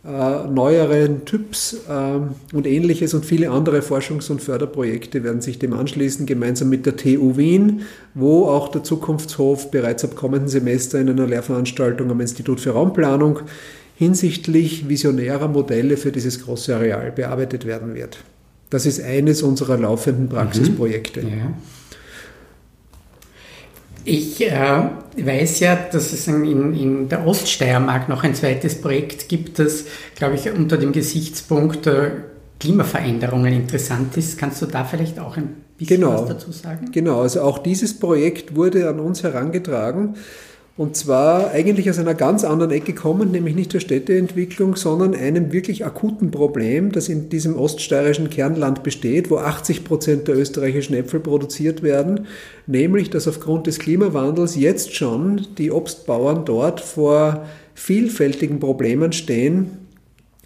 äh, 0.06 0.46
neueren 0.48 1.24
Typs 1.24 1.76
äh, 1.88 2.54
und 2.54 2.66
ähnliches 2.66 3.12
und 3.12 3.26
viele 3.26 3.50
andere 3.50 3.80
Forschungs- 3.80 4.30
und 4.30 4.40
Förderprojekte 4.40 5.24
werden 5.24 5.40
sich 5.40 5.58
dem 5.58 5.72
anschließen, 5.72 6.26
gemeinsam 6.26 6.68
mit 6.68 6.86
der 6.86 6.96
TU 6.96 7.36
Wien, 7.36 7.82
wo 8.14 8.46
auch 8.46 8.68
der 8.68 8.84
Zukunftshof 8.84 9.70
bereits 9.70 10.04
ab 10.04 10.14
kommenden 10.14 10.48
Semester 10.48 11.00
in 11.00 11.10
einer 11.10 11.26
Lehrveranstaltung 11.26 12.10
am 12.10 12.20
Institut 12.20 12.60
für 12.60 12.70
Raumplanung 12.70 13.40
hinsichtlich 13.96 14.88
visionärer 14.88 15.48
Modelle 15.48 15.96
für 15.96 16.12
dieses 16.12 16.44
große 16.44 16.76
Areal 16.76 17.10
bearbeitet 17.12 17.66
werden 17.66 17.94
wird. 17.94 18.18
Das 18.70 18.86
ist 18.86 19.02
eines 19.02 19.42
unserer 19.42 19.76
laufenden 19.76 20.28
Praxisprojekte. 20.28 21.22
Mhm. 21.22 21.28
Ja. 21.28 21.54
Ich 24.08 24.40
äh, 24.40 24.88
weiß 25.18 25.58
ja, 25.60 25.74
dass 25.74 26.12
es 26.12 26.28
in, 26.28 26.74
in, 26.74 27.08
der 27.08 27.26
Oststeiermark 27.26 28.08
noch 28.08 28.22
ein 28.22 28.36
zweites 28.36 28.80
Projekt 28.80 29.28
gibt, 29.28 29.58
das, 29.58 29.84
glaube 30.14 30.36
ich, 30.36 30.48
unter 30.48 30.78
dem 30.78 30.92
Gesichtspunkt 30.92 31.88
äh, 31.88 32.12
Klimaveränderungen 32.60 33.52
interessant 33.52 34.16
ist. 34.16 34.38
Kannst 34.38 34.62
du 34.62 34.66
da 34.66 34.84
vielleicht 34.84 35.18
auch 35.18 35.36
ein 35.36 35.56
bisschen 35.76 36.00
genau, 36.00 36.22
was 36.22 36.28
dazu 36.28 36.52
sagen? 36.52 36.92
Genau, 36.92 37.22
also 37.22 37.40
auch 37.40 37.58
dieses 37.58 37.98
Projekt 37.98 38.54
wurde 38.54 38.88
an 38.88 39.00
uns 39.00 39.24
herangetragen 39.24 40.14
und 40.78 40.94
zwar 40.94 41.52
eigentlich 41.52 41.88
aus 41.88 41.98
einer 41.98 42.14
ganz 42.14 42.44
anderen 42.44 42.70
Ecke 42.70 42.92
kommend, 42.92 43.32
nämlich 43.32 43.54
nicht 43.54 43.72
der 43.72 43.80
Städteentwicklung, 43.80 44.76
sondern 44.76 45.14
einem 45.14 45.50
wirklich 45.50 45.86
akuten 45.86 46.30
Problem, 46.30 46.92
das 46.92 47.08
in 47.08 47.30
diesem 47.30 47.58
oststeirischen 47.58 48.28
Kernland 48.28 48.82
besteht, 48.82 49.30
wo 49.30 49.38
80 49.38 49.84
Prozent 49.84 50.28
der 50.28 50.36
österreichischen 50.36 50.94
Äpfel 50.94 51.20
produziert 51.20 51.82
werden, 51.82 52.26
nämlich 52.66 53.08
dass 53.08 53.26
aufgrund 53.26 53.66
des 53.66 53.78
Klimawandels 53.78 54.54
jetzt 54.54 54.94
schon 54.94 55.46
die 55.56 55.70
Obstbauern 55.70 56.44
dort 56.44 56.80
vor 56.80 57.46
vielfältigen 57.74 58.60
Problemen 58.60 59.12
stehen, 59.12 59.78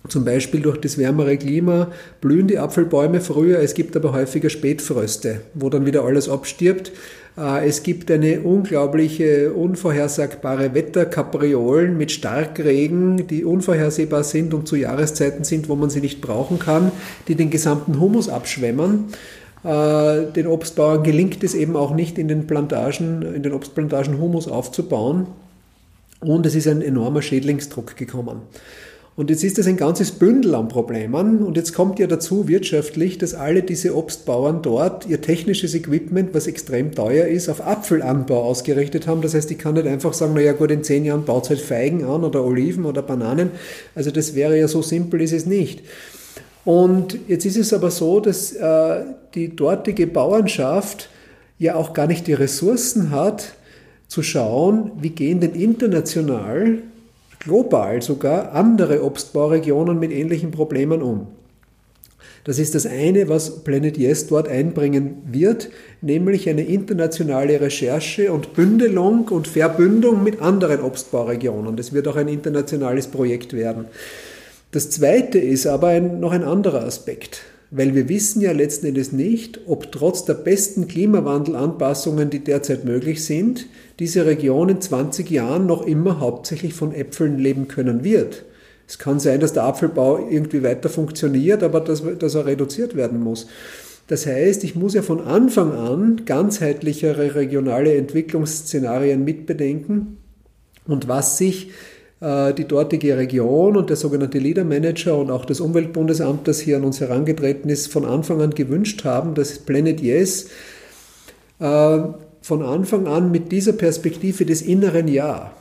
zum 0.09 0.25
Beispiel 0.25 0.61
durch 0.61 0.79
das 0.79 0.97
wärmere 0.97 1.37
Klima 1.37 1.89
blühen 2.21 2.49
die 2.49 2.59
Apfelbäume 2.59 3.21
früher, 3.21 3.59
es 3.59 3.75
gibt 3.75 3.97
aber 3.97 4.13
häufiger 4.13 4.49
Spätfröste, 4.49 5.43
wo 5.55 5.69
dann 5.69 5.85
wieder 5.85 6.05
alles 6.05 6.29
abstirbt. 6.29 6.91
Äh, 7.37 7.69
es 7.69 7.83
gibt 7.83 8.11
eine 8.11 8.41
unglaubliche, 8.41 9.53
unvorhersagbare 9.53 10.75
Wetterkapriolen 10.75 11.97
mit 11.97 12.13
Starkregen, 12.13 13.27
die 13.27 13.45
unvorhersehbar 13.45 14.25
sind 14.25 14.55
und 14.55 14.69
zu 14.69 14.77
Jahreszeiten 14.77 15.45
sind, 15.45 15.69
wo 15.69 15.77
man 15.77 15.91
sie 15.91 16.01
nicht 16.01 16.21
brauchen 16.21 16.59
kann, 16.59 16.93
die 17.29 17.35
den 17.35 17.51
gesamten 17.51 18.01
Humus 18.01 18.29
abschwemmen. 18.29 19.07
Äh, 19.63 20.33
den 20.33 20.47
Obstbauern 20.47 21.03
gelingt 21.03 21.43
es 21.45 21.55
eben 21.55 21.77
auch 21.77 21.95
nicht, 21.95 22.19
in 22.19 22.29
den 22.29 22.47
Plantagen, 22.47 23.23
in 23.23 23.43
den 23.43 23.53
Obstplantagen 23.53 24.19
Humus 24.19 24.49
aufzubauen. 24.49 25.27
Und 26.21 26.45
es 26.45 26.55
ist 26.55 26.69
ein 26.69 26.83
enormer 26.83 27.23
Schädlingsdruck 27.23 27.97
gekommen. 27.97 28.43
Und 29.21 29.29
jetzt 29.29 29.45
ist 29.45 29.59
das 29.59 29.67
ein 29.67 29.77
ganzes 29.77 30.13
Bündel 30.13 30.55
an 30.55 30.69
Problemen. 30.69 31.43
Und 31.43 31.59
jetzt 31.59 31.75
kommt 31.75 31.99
ja 31.99 32.07
dazu 32.07 32.49
wirtschaftlich, 32.49 33.19
dass 33.19 33.35
alle 33.35 33.63
diese 33.63 33.95
Obstbauern 33.95 34.63
dort 34.63 35.07
ihr 35.07 35.21
technisches 35.21 35.75
Equipment, 35.75 36.33
was 36.33 36.47
extrem 36.47 36.95
teuer 36.95 37.27
ist, 37.27 37.51
auf 37.51 37.61
Apfelanbau 37.61 38.43
ausgerichtet 38.43 39.07
haben. 39.07 39.21
Das 39.21 39.35
heißt, 39.35 39.51
ich 39.51 39.59
kann 39.59 39.75
nicht 39.75 39.87
einfach 39.87 40.15
sagen, 40.15 40.33
naja 40.33 40.55
gut, 40.55 40.71
in 40.71 40.83
zehn 40.83 41.05
Jahren 41.05 41.27
baut 41.27 41.51
halt 41.51 41.61
Feigen 41.61 42.03
an 42.03 42.25
oder 42.25 42.43
Oliven 42.43 42.87
oder 42.87 43.03
Bananen. 43.03 43.51
Also 43.95 44.11
das 44.11 44.35
wäre 44.35 44.59
ja 44.59 44.69
so 44.69 44.81
simpel 44.81 45.21
ist 45.21 45.35
es 45.35 45.45
nicht. 45.45 45.83
Und 46.65 47.19
jetzt 47.29 47.45
ist 47.45 47.59
es 47.59 47.75
aber 47.75 47.91
so, 47.91 48.21
dass 48.21 48.53
äh, 48.53 49.05
die 49.35 49.55
dortige 49.55 50.07
Bauernschaft 50.07 51.11
ja 51.59 51.75
auch 51.75 51.93
gar 51.93 52.07
nicht 52.07 52.27
die 52.27 52.33
Ressourcen 52.33 53.11
hat, 53.11 53.53
zu 54.09 54.23
schauen, 54.23 54.93
wie 54.99 55.11
gehen 55.11 55.41
denn 55.41 55.53
international 55.53 56.79
global 57.41 58.01
sogar 58.03 58.53
andere 58.53 59.03
Obstbauregionen 59.03 59.99
mit 59.99 60.13
ähnlichen 60.13 60.51
Problemen 60.51 61.03
um. 61.03 61.27
Das 62.45 62.59
ist 62.59 62.75
das 62.75 62.87
eine, 62.87 63.29
was 63.29 63.65
Planet 63.65 63.99
Yes 63.99 64.27
dort 64.27 64.49
einbringen 64.49 65.23
wird, 65.27 65.69
nämlich 66.01 66.49
eine 66.49 66.63
internationale 66.63 67.61
Recherche 67.61 68.33
und 68.33 68.55
Bündelung 68.55 69.29
und 69.29 69.47
Verbündung 69.47 70.23
mit 70.25 70.41
anderen 70.41 70.81
Obstbauregionen. 70.81 71.77
Das 71.77 71.93
wird 71.93 72.09
auch 72.09 72.17
ein 72.17 72.29
internationales 72.29 73.09
Projekt 73.09 73.53
werden. 73.53 73.87
Das 74.71 74.89
zweite 74.89 75.39
ist 75.39 75.67
aber 75.67 75.89
ein, 75.89 76.21
noch 76.21 76.33
ein 76.33 76.45
anderer 76.45 76.85
Aspekt, 76.85 77.43
weil 77.71 77.95
wir 77.95 78.09
wissen 78.09 78.41
ja 78.41 78.53
letzten 78.53 78.87
Endes 78.87 79.13
nicht, 79.13 79.61
ob 79.67 79.93
trotz 79.93 80.25
der 80.25 80.35
besten 80.35 80.89
Klimawandelanpassungen, 80.89 82.29
die 82.29 82.41
derzeit 82.41 82.85
möglich 82.85 83.25
sind, 83.25 83.67
diese 83.99 84.27
Region 84.27 84.69
in 84.69 84.81
20 84.81 85.31
Jahren 85.31 85.67
noch 85.67 85.87
immer 85.87 86.19
hauptsächlich 86.19 86.75
von 86.75 86.93
Äpfeln 86.93 87.39
leben 87.39 87.69
können 87.69 88.03
wird. 88.03 88.45
Es 88.89 88.99
kann 88.99 89.21
sein, 89.21 89.39
dass 89.39 89.53
der 89.53 89.63
Apfelbau 89.65 90.29
irgendwie 90.29 90.65
weiter 90.65 90.89
funktioniert, 90.89 91.63
aber 91.63 91.81
dass, 91.81 92.03
dass 92.19 92.35
er 92.35 92.47
reduziert 92.47 92.97
werden 92.97 93.21
muss. 93.21 93.47
Das 94.09 94.27
heißt, 94.27 94.65
ich 94.65 94.75
muss 94.75 94.95
ja 94.95 95.03
von 95.03 95.21
Anfang 95.21 95.71
an 95.71 96.25
ganzheitlichere 96.25 97.37
regionale 97.37 97.95
Entwicklungsszenarien 97.95 99.25
mitbedenken 99.25 100.17
und 100.89 101.07
was 101.07 101.39
sich 101.39 101.71
die 102.23 102.69
dortige 102.69 103.17
Region 103.17 103.79
und 103.79 103.89
der 103.89 103.97
sogenannte 103.97 104.39
Leader 104.39 104.65
Manager 104.65 105.17
und 105.17 105.31
auch 105.31 105.47
das 105.47 105.59
Umweltbundesamt, 105.59 106.47
das 106.47 106.61
hier 106.61 106.77
an 106.77 106.85
uns 106.85 107.01
herangetreten 107.01 107.71
ist, 107.71 107.91
von 107.91 108.05
Anfang 108.05 108.43
an 108.43 108.51
gewünscht 108.51 109.05
haben, 109.05 109.35
dass 109.35 109.59
Planet 109.59 110.03
Yes 110.03 110.51
äh, 111.61 111.99
von 112.43 112.63
Anfang 112.63 113.07
an 113.07 113.31
mit 113.31 113.53
dieser 113.53 113.73
Perspektive 113.73 114.45
des 114.45 114.63
inneren 114.63 115.09
Ja 115.09 115.53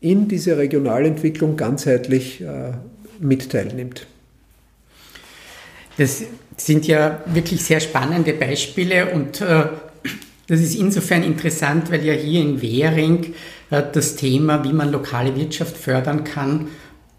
in 0.00 0.28
diese 0.28 0.58
Regionalentwicklung 0.58 1.56
ganzheitlich 1.56 2.42
äh, 2.42 2.72
mit 3.20 3.50
teilnimmt. 3.50 4.06
Das 5.96 6.24
sind 6.56 6.86
ja 6.86 7.22
wirklich 7.26 7.64
sehr 7.64 7.80
spannende 7.80 8.34
Beispiele 8.34 9.12
und 9.12 9.40
äh, 9.40 9.64
das 10.46 10.60
ist 10.60 10.74
insofern 10.74 11.22
interessant, 11.22 11.90
weil 11.90 12.04
ja 12.04 12.12
hier 12.12 12.42
in 12.42 12.60
Währing 12.60 13.24
äh, 13.24 13.32
das 13.82 14.16
Thema, 14.16 14.64
wie 14.64 14.72
man 14.72 14.92
lokale 14.92 15.36
Wirtschaft 15.36 15.76
fördern 15.76 16.24
kann, 16.24 16.68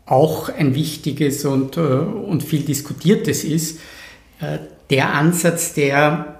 auch 0.05 0.49
ein 0.49 0.75
wichtiges 0.75 1.45
und, 1.45 1.77
äh, 1.77 1.79
und 1.79 2.43
viel 2.43 2.61
diskutiertes 2.61 3.43
ist. 3.43 3.79
Äh, 4.39 4.59
der 4.89 5.13
Ansatz, 5.13 5.73
der 5.73 6.39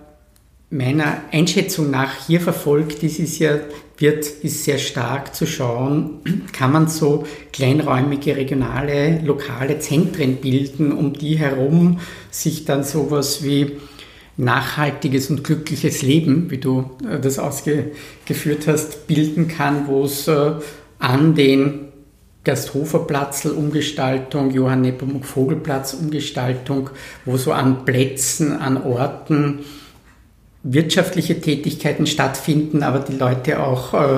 meiner 0.69 1.21
Einschätzung 1.31 1.89
nach 1.89 2.27
hier 2.27 2.41
verfolgt 2.41 3.03
ist, 3.03 3.19
ist 3.19 3.39
ja, 3.39 3.59
wird, 3.97 4.25
ist 4.25 4.65
sehr 4.65 4.77
stark 4.77 5.33
zu 5.33 5.47
schauen, 5.47 6.21
kann 6.51 6.71
man 6.71 6.87
so 6.87 7.25
kleinräumige, 7.53 8.35
regionale, 8.35 9.21
lokale 9.23 9.79
Zentren 9.79 10.37
bilden, 10.37 10.91
um 10.91 11.13
die 11.13 11.37
herum 11.37 11.99
sich 12.29 12.65
dann 12.65 12.83
sowas 12.83 13.43
wie 13.43 13.77
nachhaltiges 14.37 15.29
und 15.29 15.43
glückliches 15.43 16.01
Leben, 16.01 16.51
wie 16.51 16.57
du 16.57 16.91
äh, 17.09 17.19
das 17.19 17.39
ausgeführt 17.39 18.67
hast, 18.67 19.07
bilden 19.07 19.47
kann, 19.47 19.87
wo 19.87 20.03
es 20.03 20.27
äh, 20.27 20.51
an 20.99 21.35
den 21.35 21.85
Gersthoferplatzl 22.43 23.49
Umgestaltung, 23.49 24.51
Johann 24.51 24.81
Nepomuk 24.81 25.25
Vogelplatz 25.25 25.93
Umgestaltung, 25.93 26.91
wo 27.25 27.37
so 27.37 27.51
an 27.51 27.85
Plätzen, 27.85 28.53
an 28.53 28.81
Orten 28.81 29.59
wirtschaftliche 30.67 31.39
Tätigkeiten 31.39 32.07
stattfinden, 32.07 32.81
aber 32.81 32.99
die 32.99 33.15
Leute 33.15 33.61
auch 33.61 33.93
äh, 33.93 34.15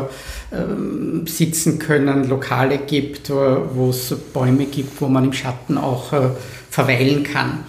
äh, 0.56 1.26
sitzen 1.26 1.78
können, 1.78 2.28
Lokale 2.30 2.78
gibt, 2.78 3.30
äh, 3.30 3.34
wo 3.34 3.90
es 3.90 4.16
Bäume 4.34 4.66
gibt, 4.66 5.02
wo 5.02 5.08
man 5.08 5.26
im 5.26 5.34
Schatten 5.34 5.78
auch 5.78 6.14
äh, 6.14 6.30
verweilen 6.70 7.24
kann. 7.24 7.66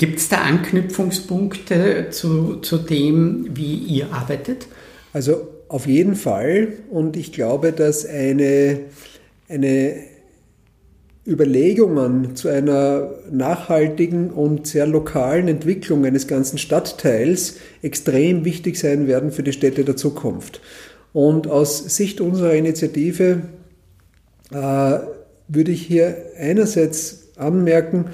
Gibt 0.00 0.18
es 0.18 0.30
da 0.30 0.38
Anknüpfungspunkte 0.38 2.06
zu, 2.08 2.56
zu 2.62 2.78
dem, 2.78 3.54
wie 3.54 3.74
ihr 3.74 4.10
arbeitet? 4.14 4.66
Also 5.12 5.46
auf 5.68 5.86
jeden 5.86 6.14
Fall. 6.14 6.68
Und 6.88 7.18
ich 7.18 7.34
glaube, 7.34 7.72
dass 7.72 8.06
eine, 8.06 8.80
eine 9.46 9.96
Überlegungen 11.26 12.34
zu 12.34 12.48
einer 12.48 13.10
nachhaltigen 13.30 14.30
und 14.30 14.66
sehr 14.66 14.86
lokalen 14.86 15.48
Entwicklung 15.48 16.06
eines 16.06 16.26
ganzen 16.26 16.56
Stadtteils 16.56 17.56
extrem 17.82 18.46
wichtig 18.46 18.78
sein 18.78 19.06
werden 19.06 19.30
für 19.30 19.42
die 19.42 19.52
Städte 19.52 19.84
der 19.84 19.98
Zukunft. 19.98 20.62
Und 21.12 21.46
aus 21.46 21.94
Sicht 21.94 22.22
unserer 22.22 22.54
Initiative 22.54 23.42
äh, 24.50 24.98
würde 25.46 25.72
ich 25.72 25.82
hier 25.82 26.16
einerseits 26.38 27.28
anmerken, 27.36 28.06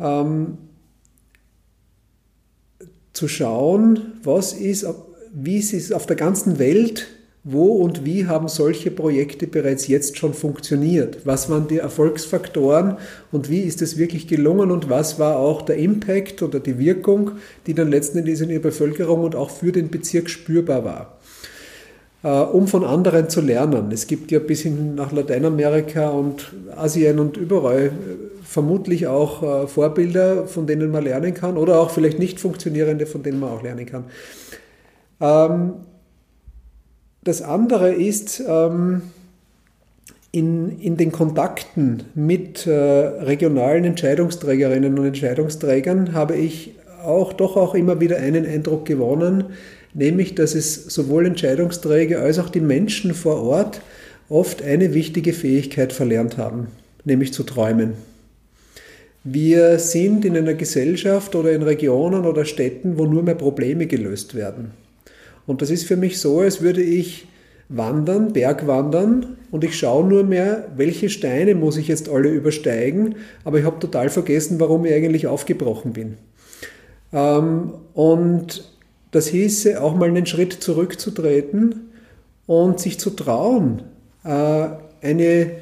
ähm, 0.00 0.58
zu 3.12 3.28
schauen, 3.28 4.12
was 4.22 4.52
ist, 4.52 4.86
wie 5.32 5.58
ist 5.58 5.72
es 5.72 5.92
auf 5.92 6.06
der 6.06 6.16
ganzen 6.16 6.58
Welt 6.58 7.08
wo 7.44 7.72
und 7.74 8.04
wie 8.04 8.26
haben 8.26 8.46
solche 8.46 8.92
Projekte 8.92 9.48
bereits 9.48 9.88
jetzt 9.88 10.16
schon 10.16 10.32
funktioniert? 10.32 11.26
Was 11.26 11.50
waren 11.50 11.66
die 11.66 11.78
Erfolgsfaktoren 11.78 12.98
und 13.32 13.50
wie 13.50 13.62
ist 13.62 13.82
es 13.82 13.98
wirklich 13.98 14.28
gelungen 14.28 14.70
und 14.70 14.88
was 14.88 15.18
war 15.18 15.38
auch 15.38 15.62
der 15.62 15.76
Impact 15.76 16.42
oder 16.42 16.60
die 16.60 16.78
Wirkung, 16.78 17.32
die 17.66 17.74
dann 17.74 17.90
letzten 17.90 18.18
Endes 18.18 18.40
in 18.40 18.50
der 18.50 18.60
Bevölkerung 18.60 19.24
und 19.24 19.34
auch 19.34 19.50
für 19.50 19.72
den 19.72 19.90
Bezirk 19.90 20.30
spürbar 20.30 20.84
war? 20.84 21.18
Äh, 22.24 22.28
um 22.28 22.68
von 22.68 22.84
anderen 22.84 23.28
zu 23.28 23.40
lernen. 23.40 23.90
Es 23.90 24.06
gibt 24.06 24.30
ja 24.30 24.38
bis 24.38 24.60
hin 24.60 24.94
nach 24.94 25.10
Lateinamerika 25.10 26.10
und 26.10 26.52
Asien 26.76 27.18
und 27.18 27.36
überall 27.36 27.86
äh, 27.86 27.90
vermutlich 28.44 29.08
auch 29.08 29.42
äh, 29.42 29.66
Vorbilder, 29.66 30.46
von 30.46 30.68
denen 30.68 30.92
man 30.92 31.02
lernen 31.02 31.34
kann 31.34 31.56
oder 31.56 31.80
auch 31.80 31.90
vielleicht 31.90 32.20
nicht 32.20 32.38
funktionierende, 32.38 33.06
von 33.06 33.24
denen 33.24 33.40
man 33.40 33.50
auch 33.50 33.62
lernen 33.64 33.86
kann. 33.86 34.04
Ähm, 35.20 35.72
das 37.24 37.42
andere 37.42 37.92
ist, 37.92 38.40
ähm, 38.46 39.02
in, 40.30 40.78
in 40.78 40.96
den 40.96 41.12
Kontakten 41.12 42.04
mit 42.14 42.66
regionalen 42.66 43.84
Entscheidungsträgerinnen 43.84 44.98
und 44.98 45.04
Entscheidungsträgern 45.04 46.14
habe 46.14 46.36
ich 46.36 46.74
auch 47.04 47.34
doch 47.34 47.58
auch 47.58 47.74
immer 47.74 48.00
wieder 48.00 48.16
einen 48.16 48.46
Eindruck 48.46 48.86
gewonnen, 48.86 49.52
nämlich 49.94 50.34
dass 50.34 50.54
es 50.54 50.86
sowohl 50.86 51.26
Entscheidungsträger 51.26 52.20
als 52.20 52.38
auch 52.38 52.48
die 52.48 52.60
Menschen 52.60 53.14
vor 53.14 53.42
Ort 53.42 53.80
oft 54.28 54.62
eine 54.62 54.94
wichtige 54.94 55.32
Fähigkeit 55.32 55.92
verlernt 55.92 56.38
haben, 56.38 56.68
nämlich 57.04 57.32
zu 57.32 57.42
träumen. 57.42 57.94
Wir 59.24 59.78
sind 59.78 60.24
in 60.24 60.36
einer 60.36 60.54
Gesellschaft 60.54 61.34
oder 61.34 61.52
in 61.52 61.62
Regionen 61.62 62.24
oder 62.24 62.44
Städten, 62.44 62.98
wo 62.98 63.06
nur 63.06 63.22
mehr 63.22 63.36
Probleme 63.36 63.86
gelöst 63.86 64.34
werden. 64.34 64.72
Und 65.46 65.62
das 65.62 65.70
ist 65.70 65.84
für 65.84 65.96
mich 65.96 66.18
so, 66.18 66.40
als 66.40 66.60
würde 66.60 66.82
ich 66.82 67.28
wandern, 67.68 68.32
Bergwandern 68.32 69.36
und 69.50 69.64
ich 69.64 69.78
schaue 69.78 70.06
nur 70.06 70.24
mehr, 70.24 70.68
welche 70.76 71.08
Steine 71.08 71.54
muss 71.54 71.76
ich 71.76 71.88
jetzt 71.88 72.08
alle 72.08 72.28
übersteigen, 72.28 73.16
aber 73.44 73.58
ich 73.58 73.64
habe 73.64 73.78
total 73.78 74.10
vergessen, 74.10 74.60
warum 74.60 74.84
ich 74.84 74.92
eigentlich 74.92 75.26
aufgebrochen 75.26 75.92
bin. 75.92 76.16
Ähm, 77.12 77.72
und 77.94 78.71
das 79.12 79.28
hieße, 79.28 79.80
auch 79.80 79.94
mal 79.94 80.08
einen 80.08 80.26
Schritt 80.26 80.54
zurückzutreten 80.54 81.90
und 82.46 82.80
sich 82.80 82.98
zu 82.98 83.10
trauen, 83.10 83.82
äh, 84.24 84.68
eine 85.00 85.52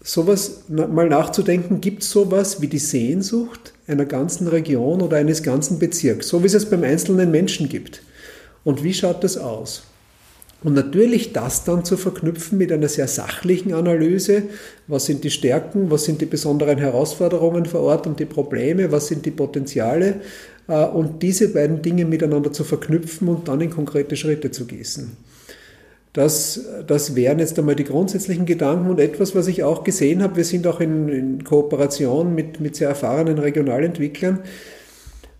sowas 0.00 0.64
mal 0.68 1.08
nachzudenken, 1.08 1.80
gibt 1.80 2.02
es 2.02 2.10
sowas 2.10 2.60
wie 2.60 2.68
die 2.68 2.78
Sehnsucht 2.78 3.74
einer 3.86 4.04
ganzen 4.04 4.46
Region 4.46 5.02
oder 5.02 5.16
eines 5.16 5.42
ganzen 5.42 5.78
Bezirks, 5.78 6.28
so 6.28 6.42
wie 6.42 6.46
es 6.46 6.54
es 6.54 6.70
beim 6.70 6.84
einzelnen 6.84 7.30
Menschen 7.30 7.68
gibt. 7.68 8.02
Und 8.64 8.84
wie 8.84 8.94
schaut 8.94 9.24
das 9.24 9.36
aus? 9.36 9.82
Und 10.62 10.74
natürlich 10.74 11.32
das 11.32 11.64
dann 11.64 11.84
zu 11.84 11.96
verknüpfen 11.96 12.58
mit 12.58 12.72
einer 12.72 12.88
sehr 12.88 13.06
sachlichen 13.06 13.72
Analyse. 13.74 14.44
Was 14.88 15.06
sind 15.06 15.22
die 15.22 15.30
Stärken, 15.30 15.90
was 15.90 16.04
sind 16.04 16.20
die 16.20 16.26
besonderen 16.26 16.78
Herausforderungen 16.78 17.64
vor 17.64 17.80
Ort 17.80 18.06
und 18.08 18.18
die 18.18 18.24
Probleme, 18.24 18.90
was 18.90 19.06
sind 19.06 19.24
die 19.24 19.30
Potenziale 19.30 20.16
und 20.74 21.22
diese 21.22 21.48
beiden 21.48 21.82
Dinge 21.82 22.04
miteinander 22.04 22.52
zu 22.52 22.62
verknüpfen 22.62 23.28
und 23.28 23.48
dann 23.48 23.60
in 23.60 23.70
konkrete 23.70 24.16
Schritte 24.16 24.50
zu 24.50 24.66
gießen. 24.66 25.16
Das, 26.12 26.60
das 26.86 27.14
wären 27.14 27.38
jetzt 27.38 27.58
einmal 27.58 27.76
die 27.76 27.84
grundsätzlichen 27.84 28.44
Gedanken 28.44 28.90
und 28.90 28.98
etwas, 28.98 29.34
was 29.34 29.46
ich 29.46 29.62
auch 29.62 29.84
gesehen 29.84 30.22
habe. 30.22 30.36
Wir 30.36 30.44
sind 30.44 30.66
auch 30.66 30.80
in, 30.80 31.08
in 31.08 31.44
Kooperation 31.44 32.34
mit, 32.34 32.60
mit 32.60 32.76
sehr 32.76 32.88
erfahrenen 32.88 33.38
Regionalentwicklern, 33.38 34.40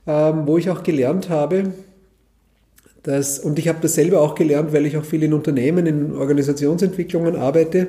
ähm, 0.07 0.47
wo 0.47 0.57
ich 0.57 0.71
auch 0.71 0.83
gelernt 0.83 1.29
habe, 1.29 1.73
dass, 3.03 3.39
und 3.39 3.59
ich 3.59 3.69
habe 3.69 3.79
das 3.83 3.95
selber 3.95 4.21
auch 4.21 4.35
gelernt, 4.35 4.73
weil 4.73 4.87
ich 4.87 4.97
auch 4.97 5.05
viel 5.05 5.23
in 5.23 5.33
Unternehmen, 5.33 5.87
in 5.87 6.15
Organisationsentwicklungen 6.15 7.37
arbeite. 7.37 7.89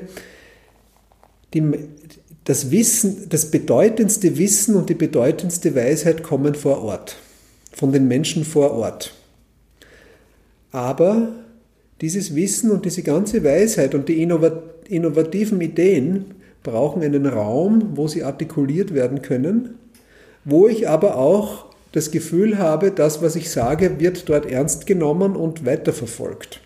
Die, 1.54 1.62
das 2.44 2.70
Wissen, 2.70 3.28
das 3.28 3.50
bedeutendste 3.50 4.38
Wissen 4.38 4.74
und 4.74 4.88
die 4.88 4.94
bedeutendste 4.94 5.74
Weisheit 5.74 6.22
kommen 6.22 6.54
vor 6.54 6.82
Ort, 6.82 7.16
von 7.72 7.92
den 7.92 8.08
Menschen 8.08 8.44
vor 8.44 8.72
Ort. 8.72 9.14
Aber 10.72 11.28
dieses 12.00 12.34
Wissen 12.34 12.70
und 12.70 12.84
diese 12.84 13.02
ganze 13.02 13.44
Weisheit 13.44 13.94
und 13.94 14.08
die 14.08 14.22
innovativen 14.22 15.60
Ideen 15.60 16.26
brauchen 16.62 17.02
einen 17.02 17.26
Raum, 17.26 17.96
wo 17.96 18.08
sie 18.08 18.22
artikuliert 18.22 18.94
werden 18.94 19.22
können, 19.22 19.78
wo 20.44 20.68
ich 20.68 20.88
aber 20.88 21.16
auch 21.16 21.66
das 21.92 22.10
Gefühl 22.10 22.58
habe, 22.58 22.90
das, 22.90 23.20
was 23.22 23.36
ich 23.36 23.50
sage, 23.50 23.98
wird 23.98 24.28
dort 24.28 24.46
ernst 24.46 24.86
genommen 24.86 25.36
und 25.36 25.66
weiterverfolgt. 25.66 26.60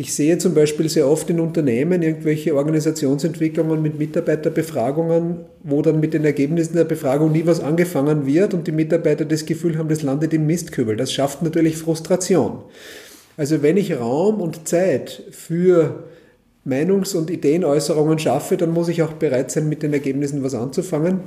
Ich 0.00 0.14
sehe 0.14 0.38
zum 0.38 0.54
Beispiel 0.54 0.88
sehr 0.88 1.06
oft 1.06 1.28
in 1.28 1.40
Unternehmen 1.40 2.00
irgendwelche 2.00 2.56
Organisationsentwicklungen 2.56 3.82
mit 3.82 3.98
Mitarbeiterbefragungen, 3.98 5.40
wo 5.62 5.82
dann 5.82 6.00
mit 6.00 6.14
den 6.14 6.24
Ergebnissen 6.24 6.76
der 6.76 6.84
Befragung 6.84 7.32
nie 7.32 7.44
was 7.44 7.60
angefangen 7.60 8.24
wird 8.24 8.54
und 8.54 8.66
die 8.66 8.72
Mitarbeiter 8.72 9.26
das 9.26 9.44
Gefühl 9.44 9.76
haben, 9.76 9.90
das 9.90 10.00
landet 10.00 10.32
im 10.32 10.46
Mistkübel. 10.46 10.96
Das 10.96 11.12
schafft 11.12 11.42
natürlich 11.42 11.76
Frustration. 11.76 12.62
Also 13.36 13.60
wenn 13.60 13.76
ich 13.76 13.94
Raum 13.94 14.40
und 14.40 14.66
Zeit 14.66 15.22
für 15.32 16.04
Meinungs- 16.64 17.14
und 17.14 17.28
Ideenäußerungen 17.28 18.18
schaffe, 18.18 18.56
dann 18.56 18.72
muss 18.72 18.88
ich 18.88 19.02
auch 19.02 19.12
bereit 19.12 19.50
sein, 19.50 19.68
mit 19.68 19.82
den 19.82 19.92
Ergebnissen 19.92 20.42
was 20.42 20.54
anzufangen. 20.54 21.20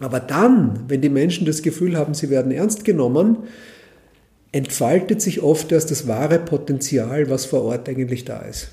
Aber 0.00 0.18
dann, 0.18 0.86
wenn 0.88 1.02
die 1.02 1.08
Menschen 1.08 1.46
das 1.46 1.62
Gefühl 1.62 1.96
haben, 1.96 2.14
sie 2.14 2.30
werden 2.30 2.50
ernst 2.50 2.84
genommen, 2.84 3.36
entfaltet 4.52 5.22
sich 5.22 5.42
oft 5.42 5.72
erst 5.72 5.90
das 5.90 6.06
wahre 6.06 6.38
Potenzial, 6.38 7.30
was 7.30 7.46
vor 7.46 7.62
Ort 7.62 7.88
eigentlich 7.88 8.24
da 8.24 8.40
ist. 8.40 8.68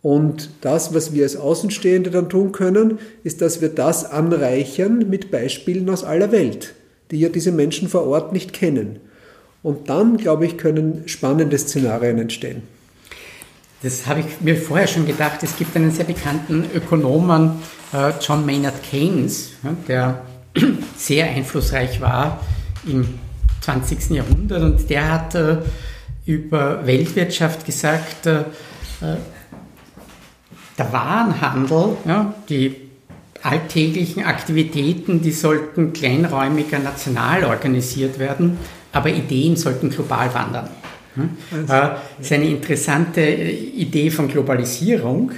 Und 0.00 0.50
das, 0.62 0.94
was 0.94 1.12
wir 1.12 1.22
als 1.22 1.36
Außenstehende 1.36 2.10
dann 2.10 2.28
tun 2.28 2.50
können, 2.50 2.98
ist, 3.22 3.40
dass 3.40 3.60
wir 3.60 3.68
das 3.68 4.04
anreichern 4.04 5.08
mit 5.08 5.30
Beispielen 5.30 5.88
aus 5.88 6.02
aller 6.02 6.32
Welt, 6.32 6.74
die 7.12 7.20
ja 7.20 7.28
diese 7.28 7.52
Menschen 7.52 7.88
vor 7.88 8.06
Ort 8.06 8.32
nicht 8.32 8.52
kennen. 8.52 8.98
Und 9.62 9.88
dann, 9.88 10.16
glaube 10.16 10.44
ich, 10.44 10.58
können 10.58 11.04
spannende 11.06 11.56
Szenarien 11.56 12.18
entstehen. 12.18 12.62
Das 13.84 14.06
habe 14.06 14.20
ich 14.20 14.40
mir 14.40 14.56
vorher 14.56 14.88
schon 14.88 15.06
gedacht. 15.06 15.42
Es 15.42 15.56
gibt 15.56 15.76
einen 15.76 15.92
sehr 15.92 16.04
bekannten 16.04 16.64
Ökonomen, 16.74 17.52
äh, 17.92 18.12
John 18.20 18.44
Maynard 18.44 18.82
Keynes, 18.82 19.50
der 19.86 20.22
sehr 20.96 21.26
einflussreich 21.26 22.00
war 22.00 22.40
im 22.86 23.06
20. 23.62 24.10
Jahrhundert 24.10 24.62
und 24.62 24.90
der 24.90 25.10
hat 25.10 25.34
äh, 25.34 25.58
über 26.26 26.86
Weltwirtschaft 26.86 27.64
gesagt, 27.64 28.26
äh, 28.26 28.44
der 30.78 30.92
Warenhandel, 30.92 31.96
die 32.48 32.76
alltäglichen 33.42 34.24
Aktivitäten, 34.24 35.20
die 35.20 35.32
sollten 35.32 35.92
kleinräumiger 35.92 36.78
national 36.78 37.44
organisiert 37.44 38.18
werden, 38.18 38.58
aber 38.92 39.10
Ideen 39.10 39.56
sollten 39.56 39.90
global 39.90 40.32
wandern. 40.32 40.68
Hm? 41.14 41.30
Also, 41.50 41.72
das 41.72 42.00
ist 42.20 42.32
eine 42.32 42.46
interessante 42.46 43.20
Idee 43.20 44.10
von 44.10 44.28
Globalisierung 44.28 45.32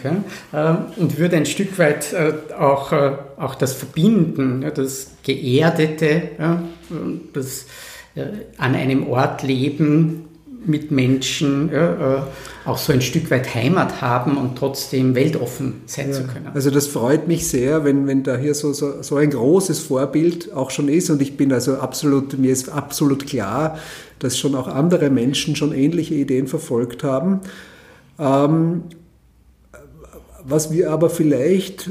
äh, 0.53 0.75
und 0.97 1.19
würde 1.19 1.37
ein 1.37 1.47
Stück 1.47 1.79
weit 1.79 2.13
äh, 2.13 2.33
auch, 2.57 2.93
äh, 2.93 3.13
auch 3.39 3.57
das 3.57 3.73
Verbinden, 3.73 4.65
das 4.75 5.13
Geerdete, 5.25 6.31
das 7.33 7.67
an 8.59 8.75
einem 8.75 9.07
Ort 9.09 9.43
leben 9.43 10.25
mit 10.67 10.91
Menschen 10.91 11.71
ja, 11.73 12.19
äh, 12.19 12.23
auch 12.65 12.79
so 12.79 12.93
ein 12.93 13.03
Stück 13.03 13.31
weit 13.31 13.55
Heimat 13.55 14.01
haben 14.01 14.37
und 14.37 14.57
trotzdem 14.57 15.15
weltoffen 15.15 15.83
sein 15.87 16.09
ja, 16.09 16.15
zu 16.15 16.25
können. 16.25 16.49
Also 16.55 16.71
das 16.71 16.87
freut 16.87 17.29
mich 17.29 17.47
sehr, 17.47 17.85
wenn, 17.85 18.07
wenn 18.07 18.23
da 18.23 18.37
hier 18.37 18.55
so, 18.55 18.73
so, 18.73 19.03
so 19.03 19.17
ein 19.17 19.31
großes 19.31 19.81
Vorbild 19.81 20.53
auch 20.55 20.71
schon 20.71 20.89
ist 20.89 21.11
und 21.11 21.21
ich 21.21 21.37
bin 21.37 21.53
also 21.53 21.75
absolut, 21.77 22.39
mir 22.39 22.53
ist 22.53 22.69
absolut 22.71 23.27
klar, 23.27 23.79
dass 24.19 24.39
schon 24.39 24.55
auch 24.55 24.69
andere 24.69 25.11
Menschen 25.11 25.57
schon 25.57 25.75
ähnliche 25.75 26.15
Ideen 26.15 26.47
verfolgt 26.47 27.05
haben. 27.05 27.41
Ähm, 28.19 28.85
was 30.45 30.73
wir 30.73 30.91
aber 30.91 31.11
vielleicht 31.11 31.91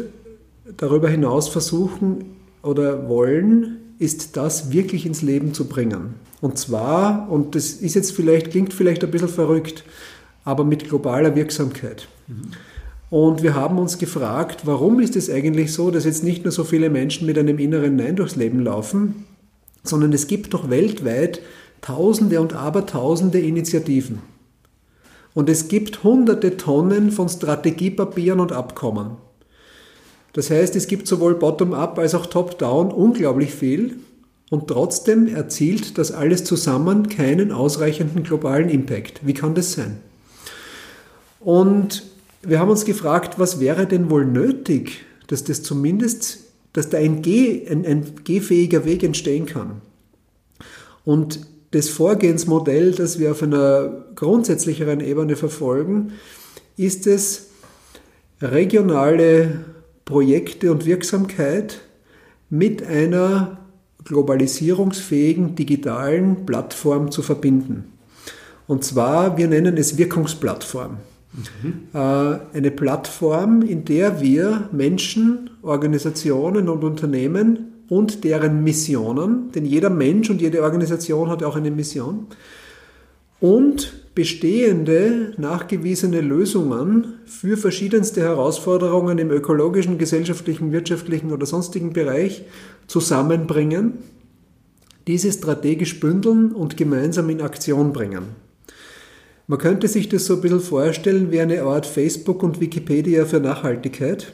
darüber 0.78 1.10
hinaus 1.10 1.50
versuchen 1.50 2.38
oder 2.62 3.10
wollen, 3.10 3.83
ist 4.00 4.38
das 4.38 4.72
wirklich 4.72 5.06
ins 5.06 5.22
Leben 5.22 5.54
zu 5.54 5.66
bringen. 5.66 6.16
Und 6.42 6.58
zwar, 6.58 7.32
und 7.32 7.56
das 7.56 7.72
ist 7.72 7.96
jetzt 7.96 8.12
vielleicht, 8.12 8.52
klingt 8.52 8.74
vielleicht 8.74 9.04
ein 9.04 9.12
bisschen 9.12 9.30
verrückt, 9.30 9.84
aber 10.44 10.64
mit 10.64 10.90
globaler 10.90 11.36
Wirksamkeit. 11.36 12.08
Mhm. 12.28 12.52
Und 13.10 13.44
wir 13.44 13.54
haben 13.54 13.78
uns 13.78 14.00
gefragt, 14.00 14.62
warum 14.66 15.00
ist 15.00 15.16
es 15.16 15.30
eigentlich 15.30 15.72
so, 15.72 15.92
dass 15.92 16.04
jetzt 16.04 16.24
nicht 16.24 16.44
nur 16.44 16.52
so 16.52 16.64
viele 16.64 16.90
Menschen 16.90 17.28
mit 17.28 17.38
einem 17.38 17.60
inneren 17.60 17.96
Nein 17.96 18.16
durchs 18.16 18.36
Leben 18.36 18.60
laufen, 18.60 19.26
sondern 19.84 20.14
es 20.14 20.28
gibt 20.28 20.54
doch 20.54 20.70
weltweit 20.70 21.42
Tausende 21.82 22.42
und 22.42 22.54
Abertausende 22.54 23.40
Initiativen. 23.40 24.20
Und 25.34 25.50
es 25.50 25.68
gibt 25.68 26.04
hunderte 26.04 26.58
Tonnen 26.58 27.12
von 27.12 27.28
Strategiepapieren 27.28 28.40
und 28.40 28.52
Abkommen. 28.52 29.18
Das 30.34 30.50
heißt, 30.50 30.76
es 30.76 30.88
gibt 30.88 31.08
sowohl 31.08 31.36
bottom-up 31.36 31.98
als 32.00 32.16
auch 32.16 32.26
top-down 32.26 32.92
unglaublich 32.92 33.54
viel 33.54 33.98
und 34.50 34.68
trotzdem 34.68 35.28
erzielt 35.28 35.98
das 35.98 36.12
alles 36.12 36.44
zusammen 36.44 37.08
keinen 37.08 37.52
ausreichenden 37.52 38.24
globalen 38.24 38.70
Impact. 38.70 39.26
Wie 39.26 39.34
kann 39.34 39.56
das 39.56 39.74
sein? 39.74 39.98
Und 41.40 42.04
wir 42.42 42.60
haben 42.60 42.70
uns 42.70 42.86
gefragt, 42.86 43.40
was 43.40 43.60
wäre 43.60 43.86
denn 43.86 44.10
wohl 44.10 44.26
nötig, 44.26 45.06
dass 45.28 45.44
das 45.44 45.64
zumindest, 45.64 46.40
dass 46.74 46.90
da 46.90 46.98
ein, 46.98 47.22
G, 47.22 47.68
ein, 47.70 47.86
ein 47.86 48.06
gehfähiger 48.24 48.86
Weg 48.86 49.04
entstehen 49.04 49.46
kann. 49.46 49.82
Und 51.06 51.42
das 51.72 51.90
Vorgehensmodell, 51.90 52.92
das 52.92 53.20
wir 53.20 53.32
auf 53.32 53.44
einer 53.44 54.06
grundsätzlicheren 54.16 55.00
Ebene 55.00 55.36
verfolgen, 55.36 56.14
ist 56.78 57.08
es, 57.08 57.48
regionale 58.42 59.66
Projekte 60.06 60.72
und 60.72 60.86
Wirksamkeit 60.86 61.82
mit 62.50 62.86
einer 62.86 63.58
globalisierungsfähigen 64.04 65.56
digitalen 65.56 66.46
Plattform 66.46 67.12
zu 67.12 67.22
verbinden. 67.22 67.86
Und 68.68 68.84
zwar, 68.84 69.38
wir 69.38 69.48
nennen 69.48 69.78
es 69.78 69.98
Wirkungsplattform. 69.98 70.98
Mhm. 71.34 71.98
Eine 71.98 72.72
Plattform, 72.72 73.62
in 73.62 73.86
der 73.86 74.22
wir 74.22 74.70
Menschen, 74.72 75.50
Organisationen 75.62 76.70
und 76.70 76.84
Unternehmen 76.84 77.74
und 77.90 78.24
deren 78.24 78.64
Missionen, 78.64 79.52
denn 79.52 79.66
jeder 79.66 79.90
Mensch 79.90 80.30
und 80.30 80.42
jede 80.42 80.62
Organisation 80.64 81.30
hat 81.30 81.44
auch 81.44 81.56
eine 81.56 81.72
Mission, 81.72 82.28
und 83.44 83.92
bestehende, 84.16 85.34
nachgewiesene 85.36 86.22
Lösungen 86.22 87.16
für 87.26 87.58
verschiedenste 87.58 88.22
Herausforderungen 88.22 89.18
im 89.18 89.32
ökologischen, 89.32 89.98
gesellschaftlichen, 89.98 90.72
wirtschaftlichen 90.72 91.30
oder 91.30 91.46
sonstigen 91.46 91.92
Bereich 91.92 92.46
zusammenbringen, 92.88 93.96
diese 95.08 95.30
strategisch 95.30 96.00
bündeln 96.00 96.54
und 96.54 96.78
gemeinsam 96.78 97.30
in 97.30 97.42
Aktion 97.42 97.92
bringen. 97.92 98.28
Man 99.48 99.60
könnte 99.60 99.90
sich 99.90 100.08
das 100.08 100.26
so 100.26 100.36
ein 100.36 100.42
bisschen 100.42 100.62
vorstellen 100.62 101.30
wie 101.32 101.42
eine 101.42 101.64
Art 101.64 101.86
Facebook 101.86 102.44
und 102.44 102.62
Wikipedia 102.62 103.26
für 103.26 103.42
Nachhaltigkeit, 103.42 104.32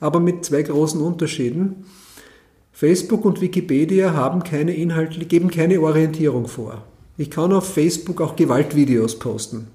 aber 0.00 0.20
mit 0.20 0.44
zwei 0.44 0.64
großen 0.64 1.00
Unterschieden. 1.00 1.86
Facebook 2.72 3.24
und 3.24 3.40
Wikipedia 3.40 4.12
haben 4.12 4.44
keine 4.44 4.74
Inhalte, 4.74 5.24
geben 5.24 5.50
keine 5.50 5.80
Orientierung 5.80 6.46
vor. 6.46 6.84
Ich 7.16 7.30
kann 7.30 7.52
auf 7.52 7.72
Facebook 7.72 8.20
auch 8.20 8.36
Gewaltvideos 8.36 9.18
posten. 9.18 9.68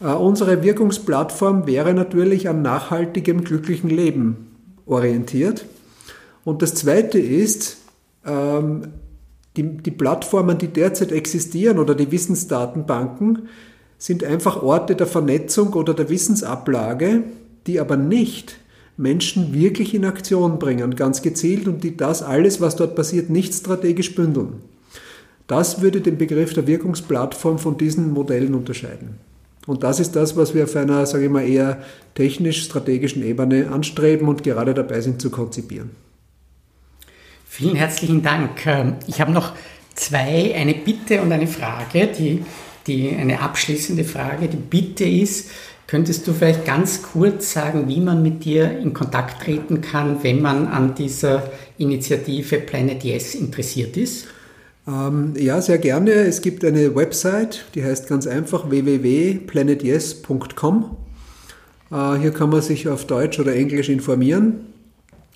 Äh, 0.00 0.06
unsere 0.06 0.62
Wirkungsplattform 0.62 1.66
wäre 1.66 1.94
natürlich 1.94 2.48
an 2.48 2.62
nachhaltigem, 2.62 3.44
glücklichen 3.44 3.90
Leben 3.90 4.48
orientiert. 4.86 5.66
Und 6.44 6.62
das 6.62 6.74
Zweite 6.74 7.18
ist, 7.18 7.78
ähm, 8.24 8.88
die, 9.56 9.64
die 9.76 9.90
Plattformen, 9.90 10.58
die 10.58 10.68
derzeit 10.68 11.12
existieren 11.12 11.78
oder 11.78 11.94
die 11.94 12.10
Wissensdatenbanken, 12.10 13.48
sind 13.98 14.22
einfach 14.22 14.62
Orte 14.62 14.94
der 14.94 15.08
Vernetzung 15.08 15.72
oder 15.72 15.94
der 15.94 16.08
Wissensablage, 16.08 17.24
die 17.66 17.80
aber 17.80 17.96
nicht 17.96 18.56
Menschen 18.96 19.52
wirklich 19.52 19.94
in 19.94 20.04
Aktion 20.04 20.58
bringen, 20.58 20.96
ganz 20.96 21.22
gezielt 21.22 21.68
und 21.68 21.84
die 21.84 21.96
das 21.96 22.22
alles, 22.22 22.60
was 22.60 22.76
dort 22.76 22.96
passiert, 22.96 23.30
nicht 23.30 23.54
strategisch 23.54 24.14
bündeln. 24.14 24.62
Das 25.48 25.80
würde 25.80 26.02
den 26.02 26.18
Begriff 26.18 26.52
der 26.52 26.66
Wirkungsplattform 26.66 27.58
von 27.58 27.78
diesen 27.78 28.12
Modellen 28.12 28.54
unterscheiden. 28.54 29.18
Und 29.66 29.82
das 29.82 29.98
ist 29.98 30.14
das, 30.14 30.36
was 30.36 30.54
wir 30.54 30.64
auf 30.64 30.76
einer, 30.76 31.04
sage 31.06 31.24
ich 31.24 31.30
mal, 31.30 31.46
eher 31.46 31.82
technisch-strategischen 32.14 33.24
Ebene 33.24 33.70
anstreben 33.70 34.28
und 34.28 34.42
gerade 34.44 34.74
dabei 34.74 35.00
sind 35.00 35.20
zu 35.20 35.30
konzipieren. 35.30 35.90
Vielen 37.46 37.76
herzlichen 37.76 38.22
Dank. 38.22 38.66
Ähm, 38.66 38.96
ich 39.06 39.20
habe 39.20 39.32
noch 39.32 39.52
zwei, 39.94 40.54
eine 40.54 40.74
Bitte 40.74 41.22
und 41.22 41.32
eine 41.32 41.46
Frage, 41.46 42.08
die, 42.08 42.44
die 42.86 43.10
eine 43.10 43.40
abschließende 43.40 44.04
Frage. 44.04 44.48
Die 44.48 44.56
Bitte 44.56 45.04
ist, 45.04 45.50
könntest 45.86 46.26
du 46.26 46.34
vielleicht 46.34 46.66
ganz 46.66 47.02
kurz 47.02 47.52
sagen, 47.52 47.88
wie 47.88 48.00
man 48.00 48.22
mit 48.22 48.44
dir 48.44 48.78
in 48.78 48.92
Kontakt 48.92 49.42
treten 49.42 49.80
kann, 49.80 50.22
wenn 50.22 50.42
man 50.42 50.66
an 50.66 50.94
dieser 50.94 51.50
Initiative 51.78 52.58
Planet 52.58 53.02
Yes 53.02 53.34
interessiert 53.34 53.96
ist? 53.96 54.26
Ähm, 54.88 55.34
ja, 55.36 55.60
sehr 55.60 55.78
gerne. 55.78 56.12
Es 56.12 56.40
gibt 56.40 56.64
eine 56.64 56.96
Website, 56.96 57.66
die 57.74 57.84
heißt 57.84 58.08
ganz 58.08 58.26
einfach 58.26 58.70
www.planetyes.com. 58.70 60.96
Äh, 61.90 62.14
hier 62.14 62.30
kann 62.32 62.48
man 62.48 62.62
sich 62.62 62.88
auf 62.88 63.06
Deutsch 63.06 63.38
oder 63.38 63.54
Englisch 63.54 63.90
informieren. 63.90 64.72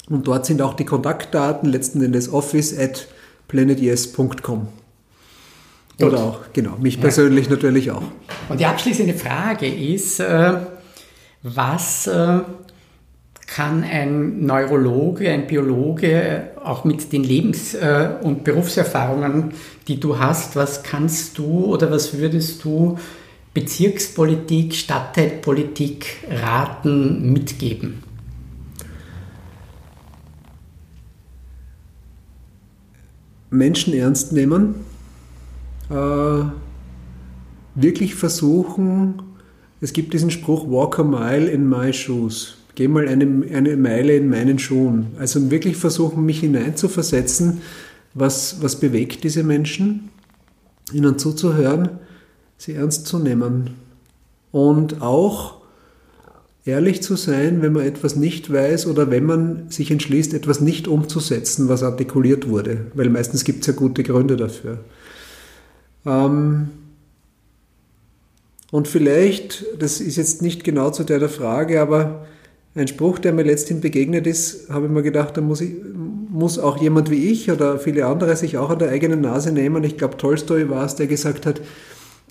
Und 0.08 0.26
dort 0.26 0.46
sind 0.46 0.62
auch 0.62 0.72
die 0.74 0.86
Kontaktdaten, 0.86 1.68
letzten 1.68 2.02
Endes 2.02 2.32
office 2.32 2.78
at 2.78 3.08
planetyes.com. 3.48 4.68
Oder 6.00 6.18
auch, 6.18 6.38
genau, 6.52 6.76
mich 6.78 6.94
ja. 6.96 7.02
persönlich 7.02 7.50
natürlich 7.50 7.90
auch. 7.90 8.04
Und 8.48 8.58
die 8.58 8.64
abschließende 8.66 9.14
Frage 9.14 9.68
ist, 9.68 10.18
äh, 10.18 10.54
was 11.42 12.06
äh, 12.06 12.40
kann 13.54 13.84
ein 13.84 14.46
Neurologe, 14.46 15.30
ein 15.30 15.46
Biologe 15.46 16.52
auch 16.64 16.84
mit 16.84 17.12
den 17.12 17.22
Lebens- 17.22 17.74
äh, 17.74 18.08
und 18.22 18.44
Berufserfahrungen, 18.44 19.52
die 19.88 20.00
du 20.00 20.18
hast, 20.18 20.56
was 20.56 20.82
kannst 20.82 21.36
du 21.36 21.66
oder 21.66 21.90
was 21.90 22.16
würdest 22.16 22.64
du 22.64 22.98
Bezirkspolitik, 23.52 24.74
Stadtteilpolitik 24.74 26.24
raten, 26.30 27.30
mitgeben? 27.30 28.02
Menschen 33.50 33.92
ernst 33.92 34.32
nehmen, 34.32 34.76
äh, 35.90 35.94
wirklich 37.74 38.14
versuchen, 38.14 39.22
es 39.82 39.92
gibt 39.92 40.14
diesen 40.14 40.30
Spruch, 40.30 40.66
walk 40.70 40.98
a 40.98 41.04
mile 41.04 41.50
in 41.50 41.68
my 41.68 41.92
shoes 41.92 42.61
geh 42.74 42.88
mal 42.88 43.08
eine, 43.08 43.24
eine 43.54 43.76
Meile 43.76 44.16
in 44.16 44.28
meinen 44.28 44.58
Schuhen. 44.58 45.08
Also 45.18 45.50
wirklich 45.50 45.76
versuchen, 45.76 46.24
mich 46.24 46.40
hineinzuversetzen, 46.40 47.60
was, 48.14 48.62
was 48.62 48.80
bewegt 48.80 49.24
diese 49.24 49.42
Menschen, 49.42 50.10
ihnen 50.92 51.18
zuzuhören, 51.18 51.88
sie 52.58 52.74
ernst 52.74 53.06
zu 53.06 53.18
nehmen 53.18 53.70
und 54.50 55.00
auch 55.00 55.62
ehrlich 56.64 57.02
zu 57.02 57.16
sein, 57.16 57.62
wenn 57.62 57.72
man 57.72 57.84
etwas 57.84 58.16
nicht 58.16 58.52
weiß 58.52 58.86
oder 58.86 59.10
wenn 59.10 59.24
man 59.24 59.70
sich 59.70 59.90
entschließt, 59.90 60.34
etwas 60.34 60.60
nicht 60.60 60.86
umzusetzen, 60.86 61.68
was 61.68 61.82
artikuliert 61.82 62.48
wurde, 62.48 62.86
weil 62.94 63.08
meistens 63.08 63.44
gibt 63.44 63.62
es 63.62 63.66
ja 63.66 63.72
gute 63.72 64.02
Gründe 64.02 64.36
dafür. 64.36 64.78
Ähm, 66.06 66.68
und 68.70 68.88
vielleicht, 68.88 69.64
das 69.78 70.00
ist 70.00 70.16
jetzt 70.16 70.40
nicht 70.40 70.64
genau 70.64 70.90
zu 70.90 71.04
der 71.04 71.28
Frage, 71.28 71.80
aber 71.80 72.26
ein 72.74 72.88
Spruch, 72.88 73.18
der 73.18 73.32
mir 73.32 73.42
letzthin 73.42 73.80
begegnet 73.80 74.26
ist, 74.26 74.70
habe 74.70 74.86
ich 74.86 74.92
mir 74.92 75.02
gedacht, 75.02 75.36
da 75.36 75.40
muss, 75.42 75.60
ich, 75.60 75.74
muss 76.30 76.58
auch 76.58 76.80
jemand 76.80 77.10
wie 77.10 77.30
ich 77.30 77.50
oder 77.50 77.78
viele 77.78 78.06
andere 78.06 78.34
sich 78.36 78.56
auch 78.56 78.70
an 78.70 78.78
der 78.78 78.90
eigenen 78.90 79.20
Nase 79.20 79.52
nehmen. 79.52 79.84
Ich 79.84 79.98
glaube, 79.98 80.16
Tolstoi 80.16 80.70
war 80.70 80.86
es, 80.86 80.94
der 80.94 81.06
gesagt 81.06 81.44
hat, 81.44 81.60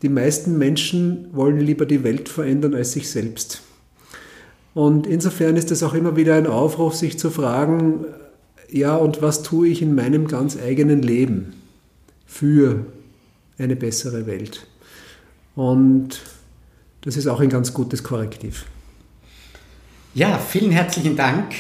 die 0.02 0.10
meisten 0.10 0.58
Menschen 0.58 1.28
wollen 1.32 1.60
lieber 1.60 1.86
die 1.86 2.04
Welt 2.04 2.28
verändern 2.28 2.74
als 2.74 2.94
sich 2.94 3.10
selbst. 3.10 3.62
Und 4.74 5.06
insofern 5.06 5.58
ist 5.58 5.70
es 5.70 5.84
auch 5.84 5.94
immer 5.94 6.16
wieder 6.16 6.36
ein 6.36 6.48
Aufruf, 6.48 6.96
sich 6.96 7.20
zu 7.20 7.30
fragen, 7.30 8.06
ja, 8.70 8.96
und 8.96 9.22
was 9.22 9.44
tue 9.44 9.68
ich 9.68 9.82
in 9.82 9.94
meinem 9.94 10.28
ganz 10.28 10.58
eigenen 10.58 11.02
Leben 11.02 11.54
für 12.26 12.86
eine 13.60 13.76
bessere 13.76 14.26
Welt? 14.26 14.66
Und 15.56 16.22
das 17.02 17.18
ist 17.18 17.28
auch 17.28 17.42
ein 17.42 17.50
ganz 17.50 17.74
gutes 17.74 18.02
Korrektiv. 18.02 18.66
Ja, 20.14 20.38
vielen 20.38 20.72
herzlichen 20.72 21.16
Dank, 21.16 21.54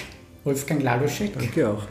Wolfgang 0.44 0.84
Laluschek. 0.84 1.34
Danke 1.40 1.70
auch. 1.70 1.84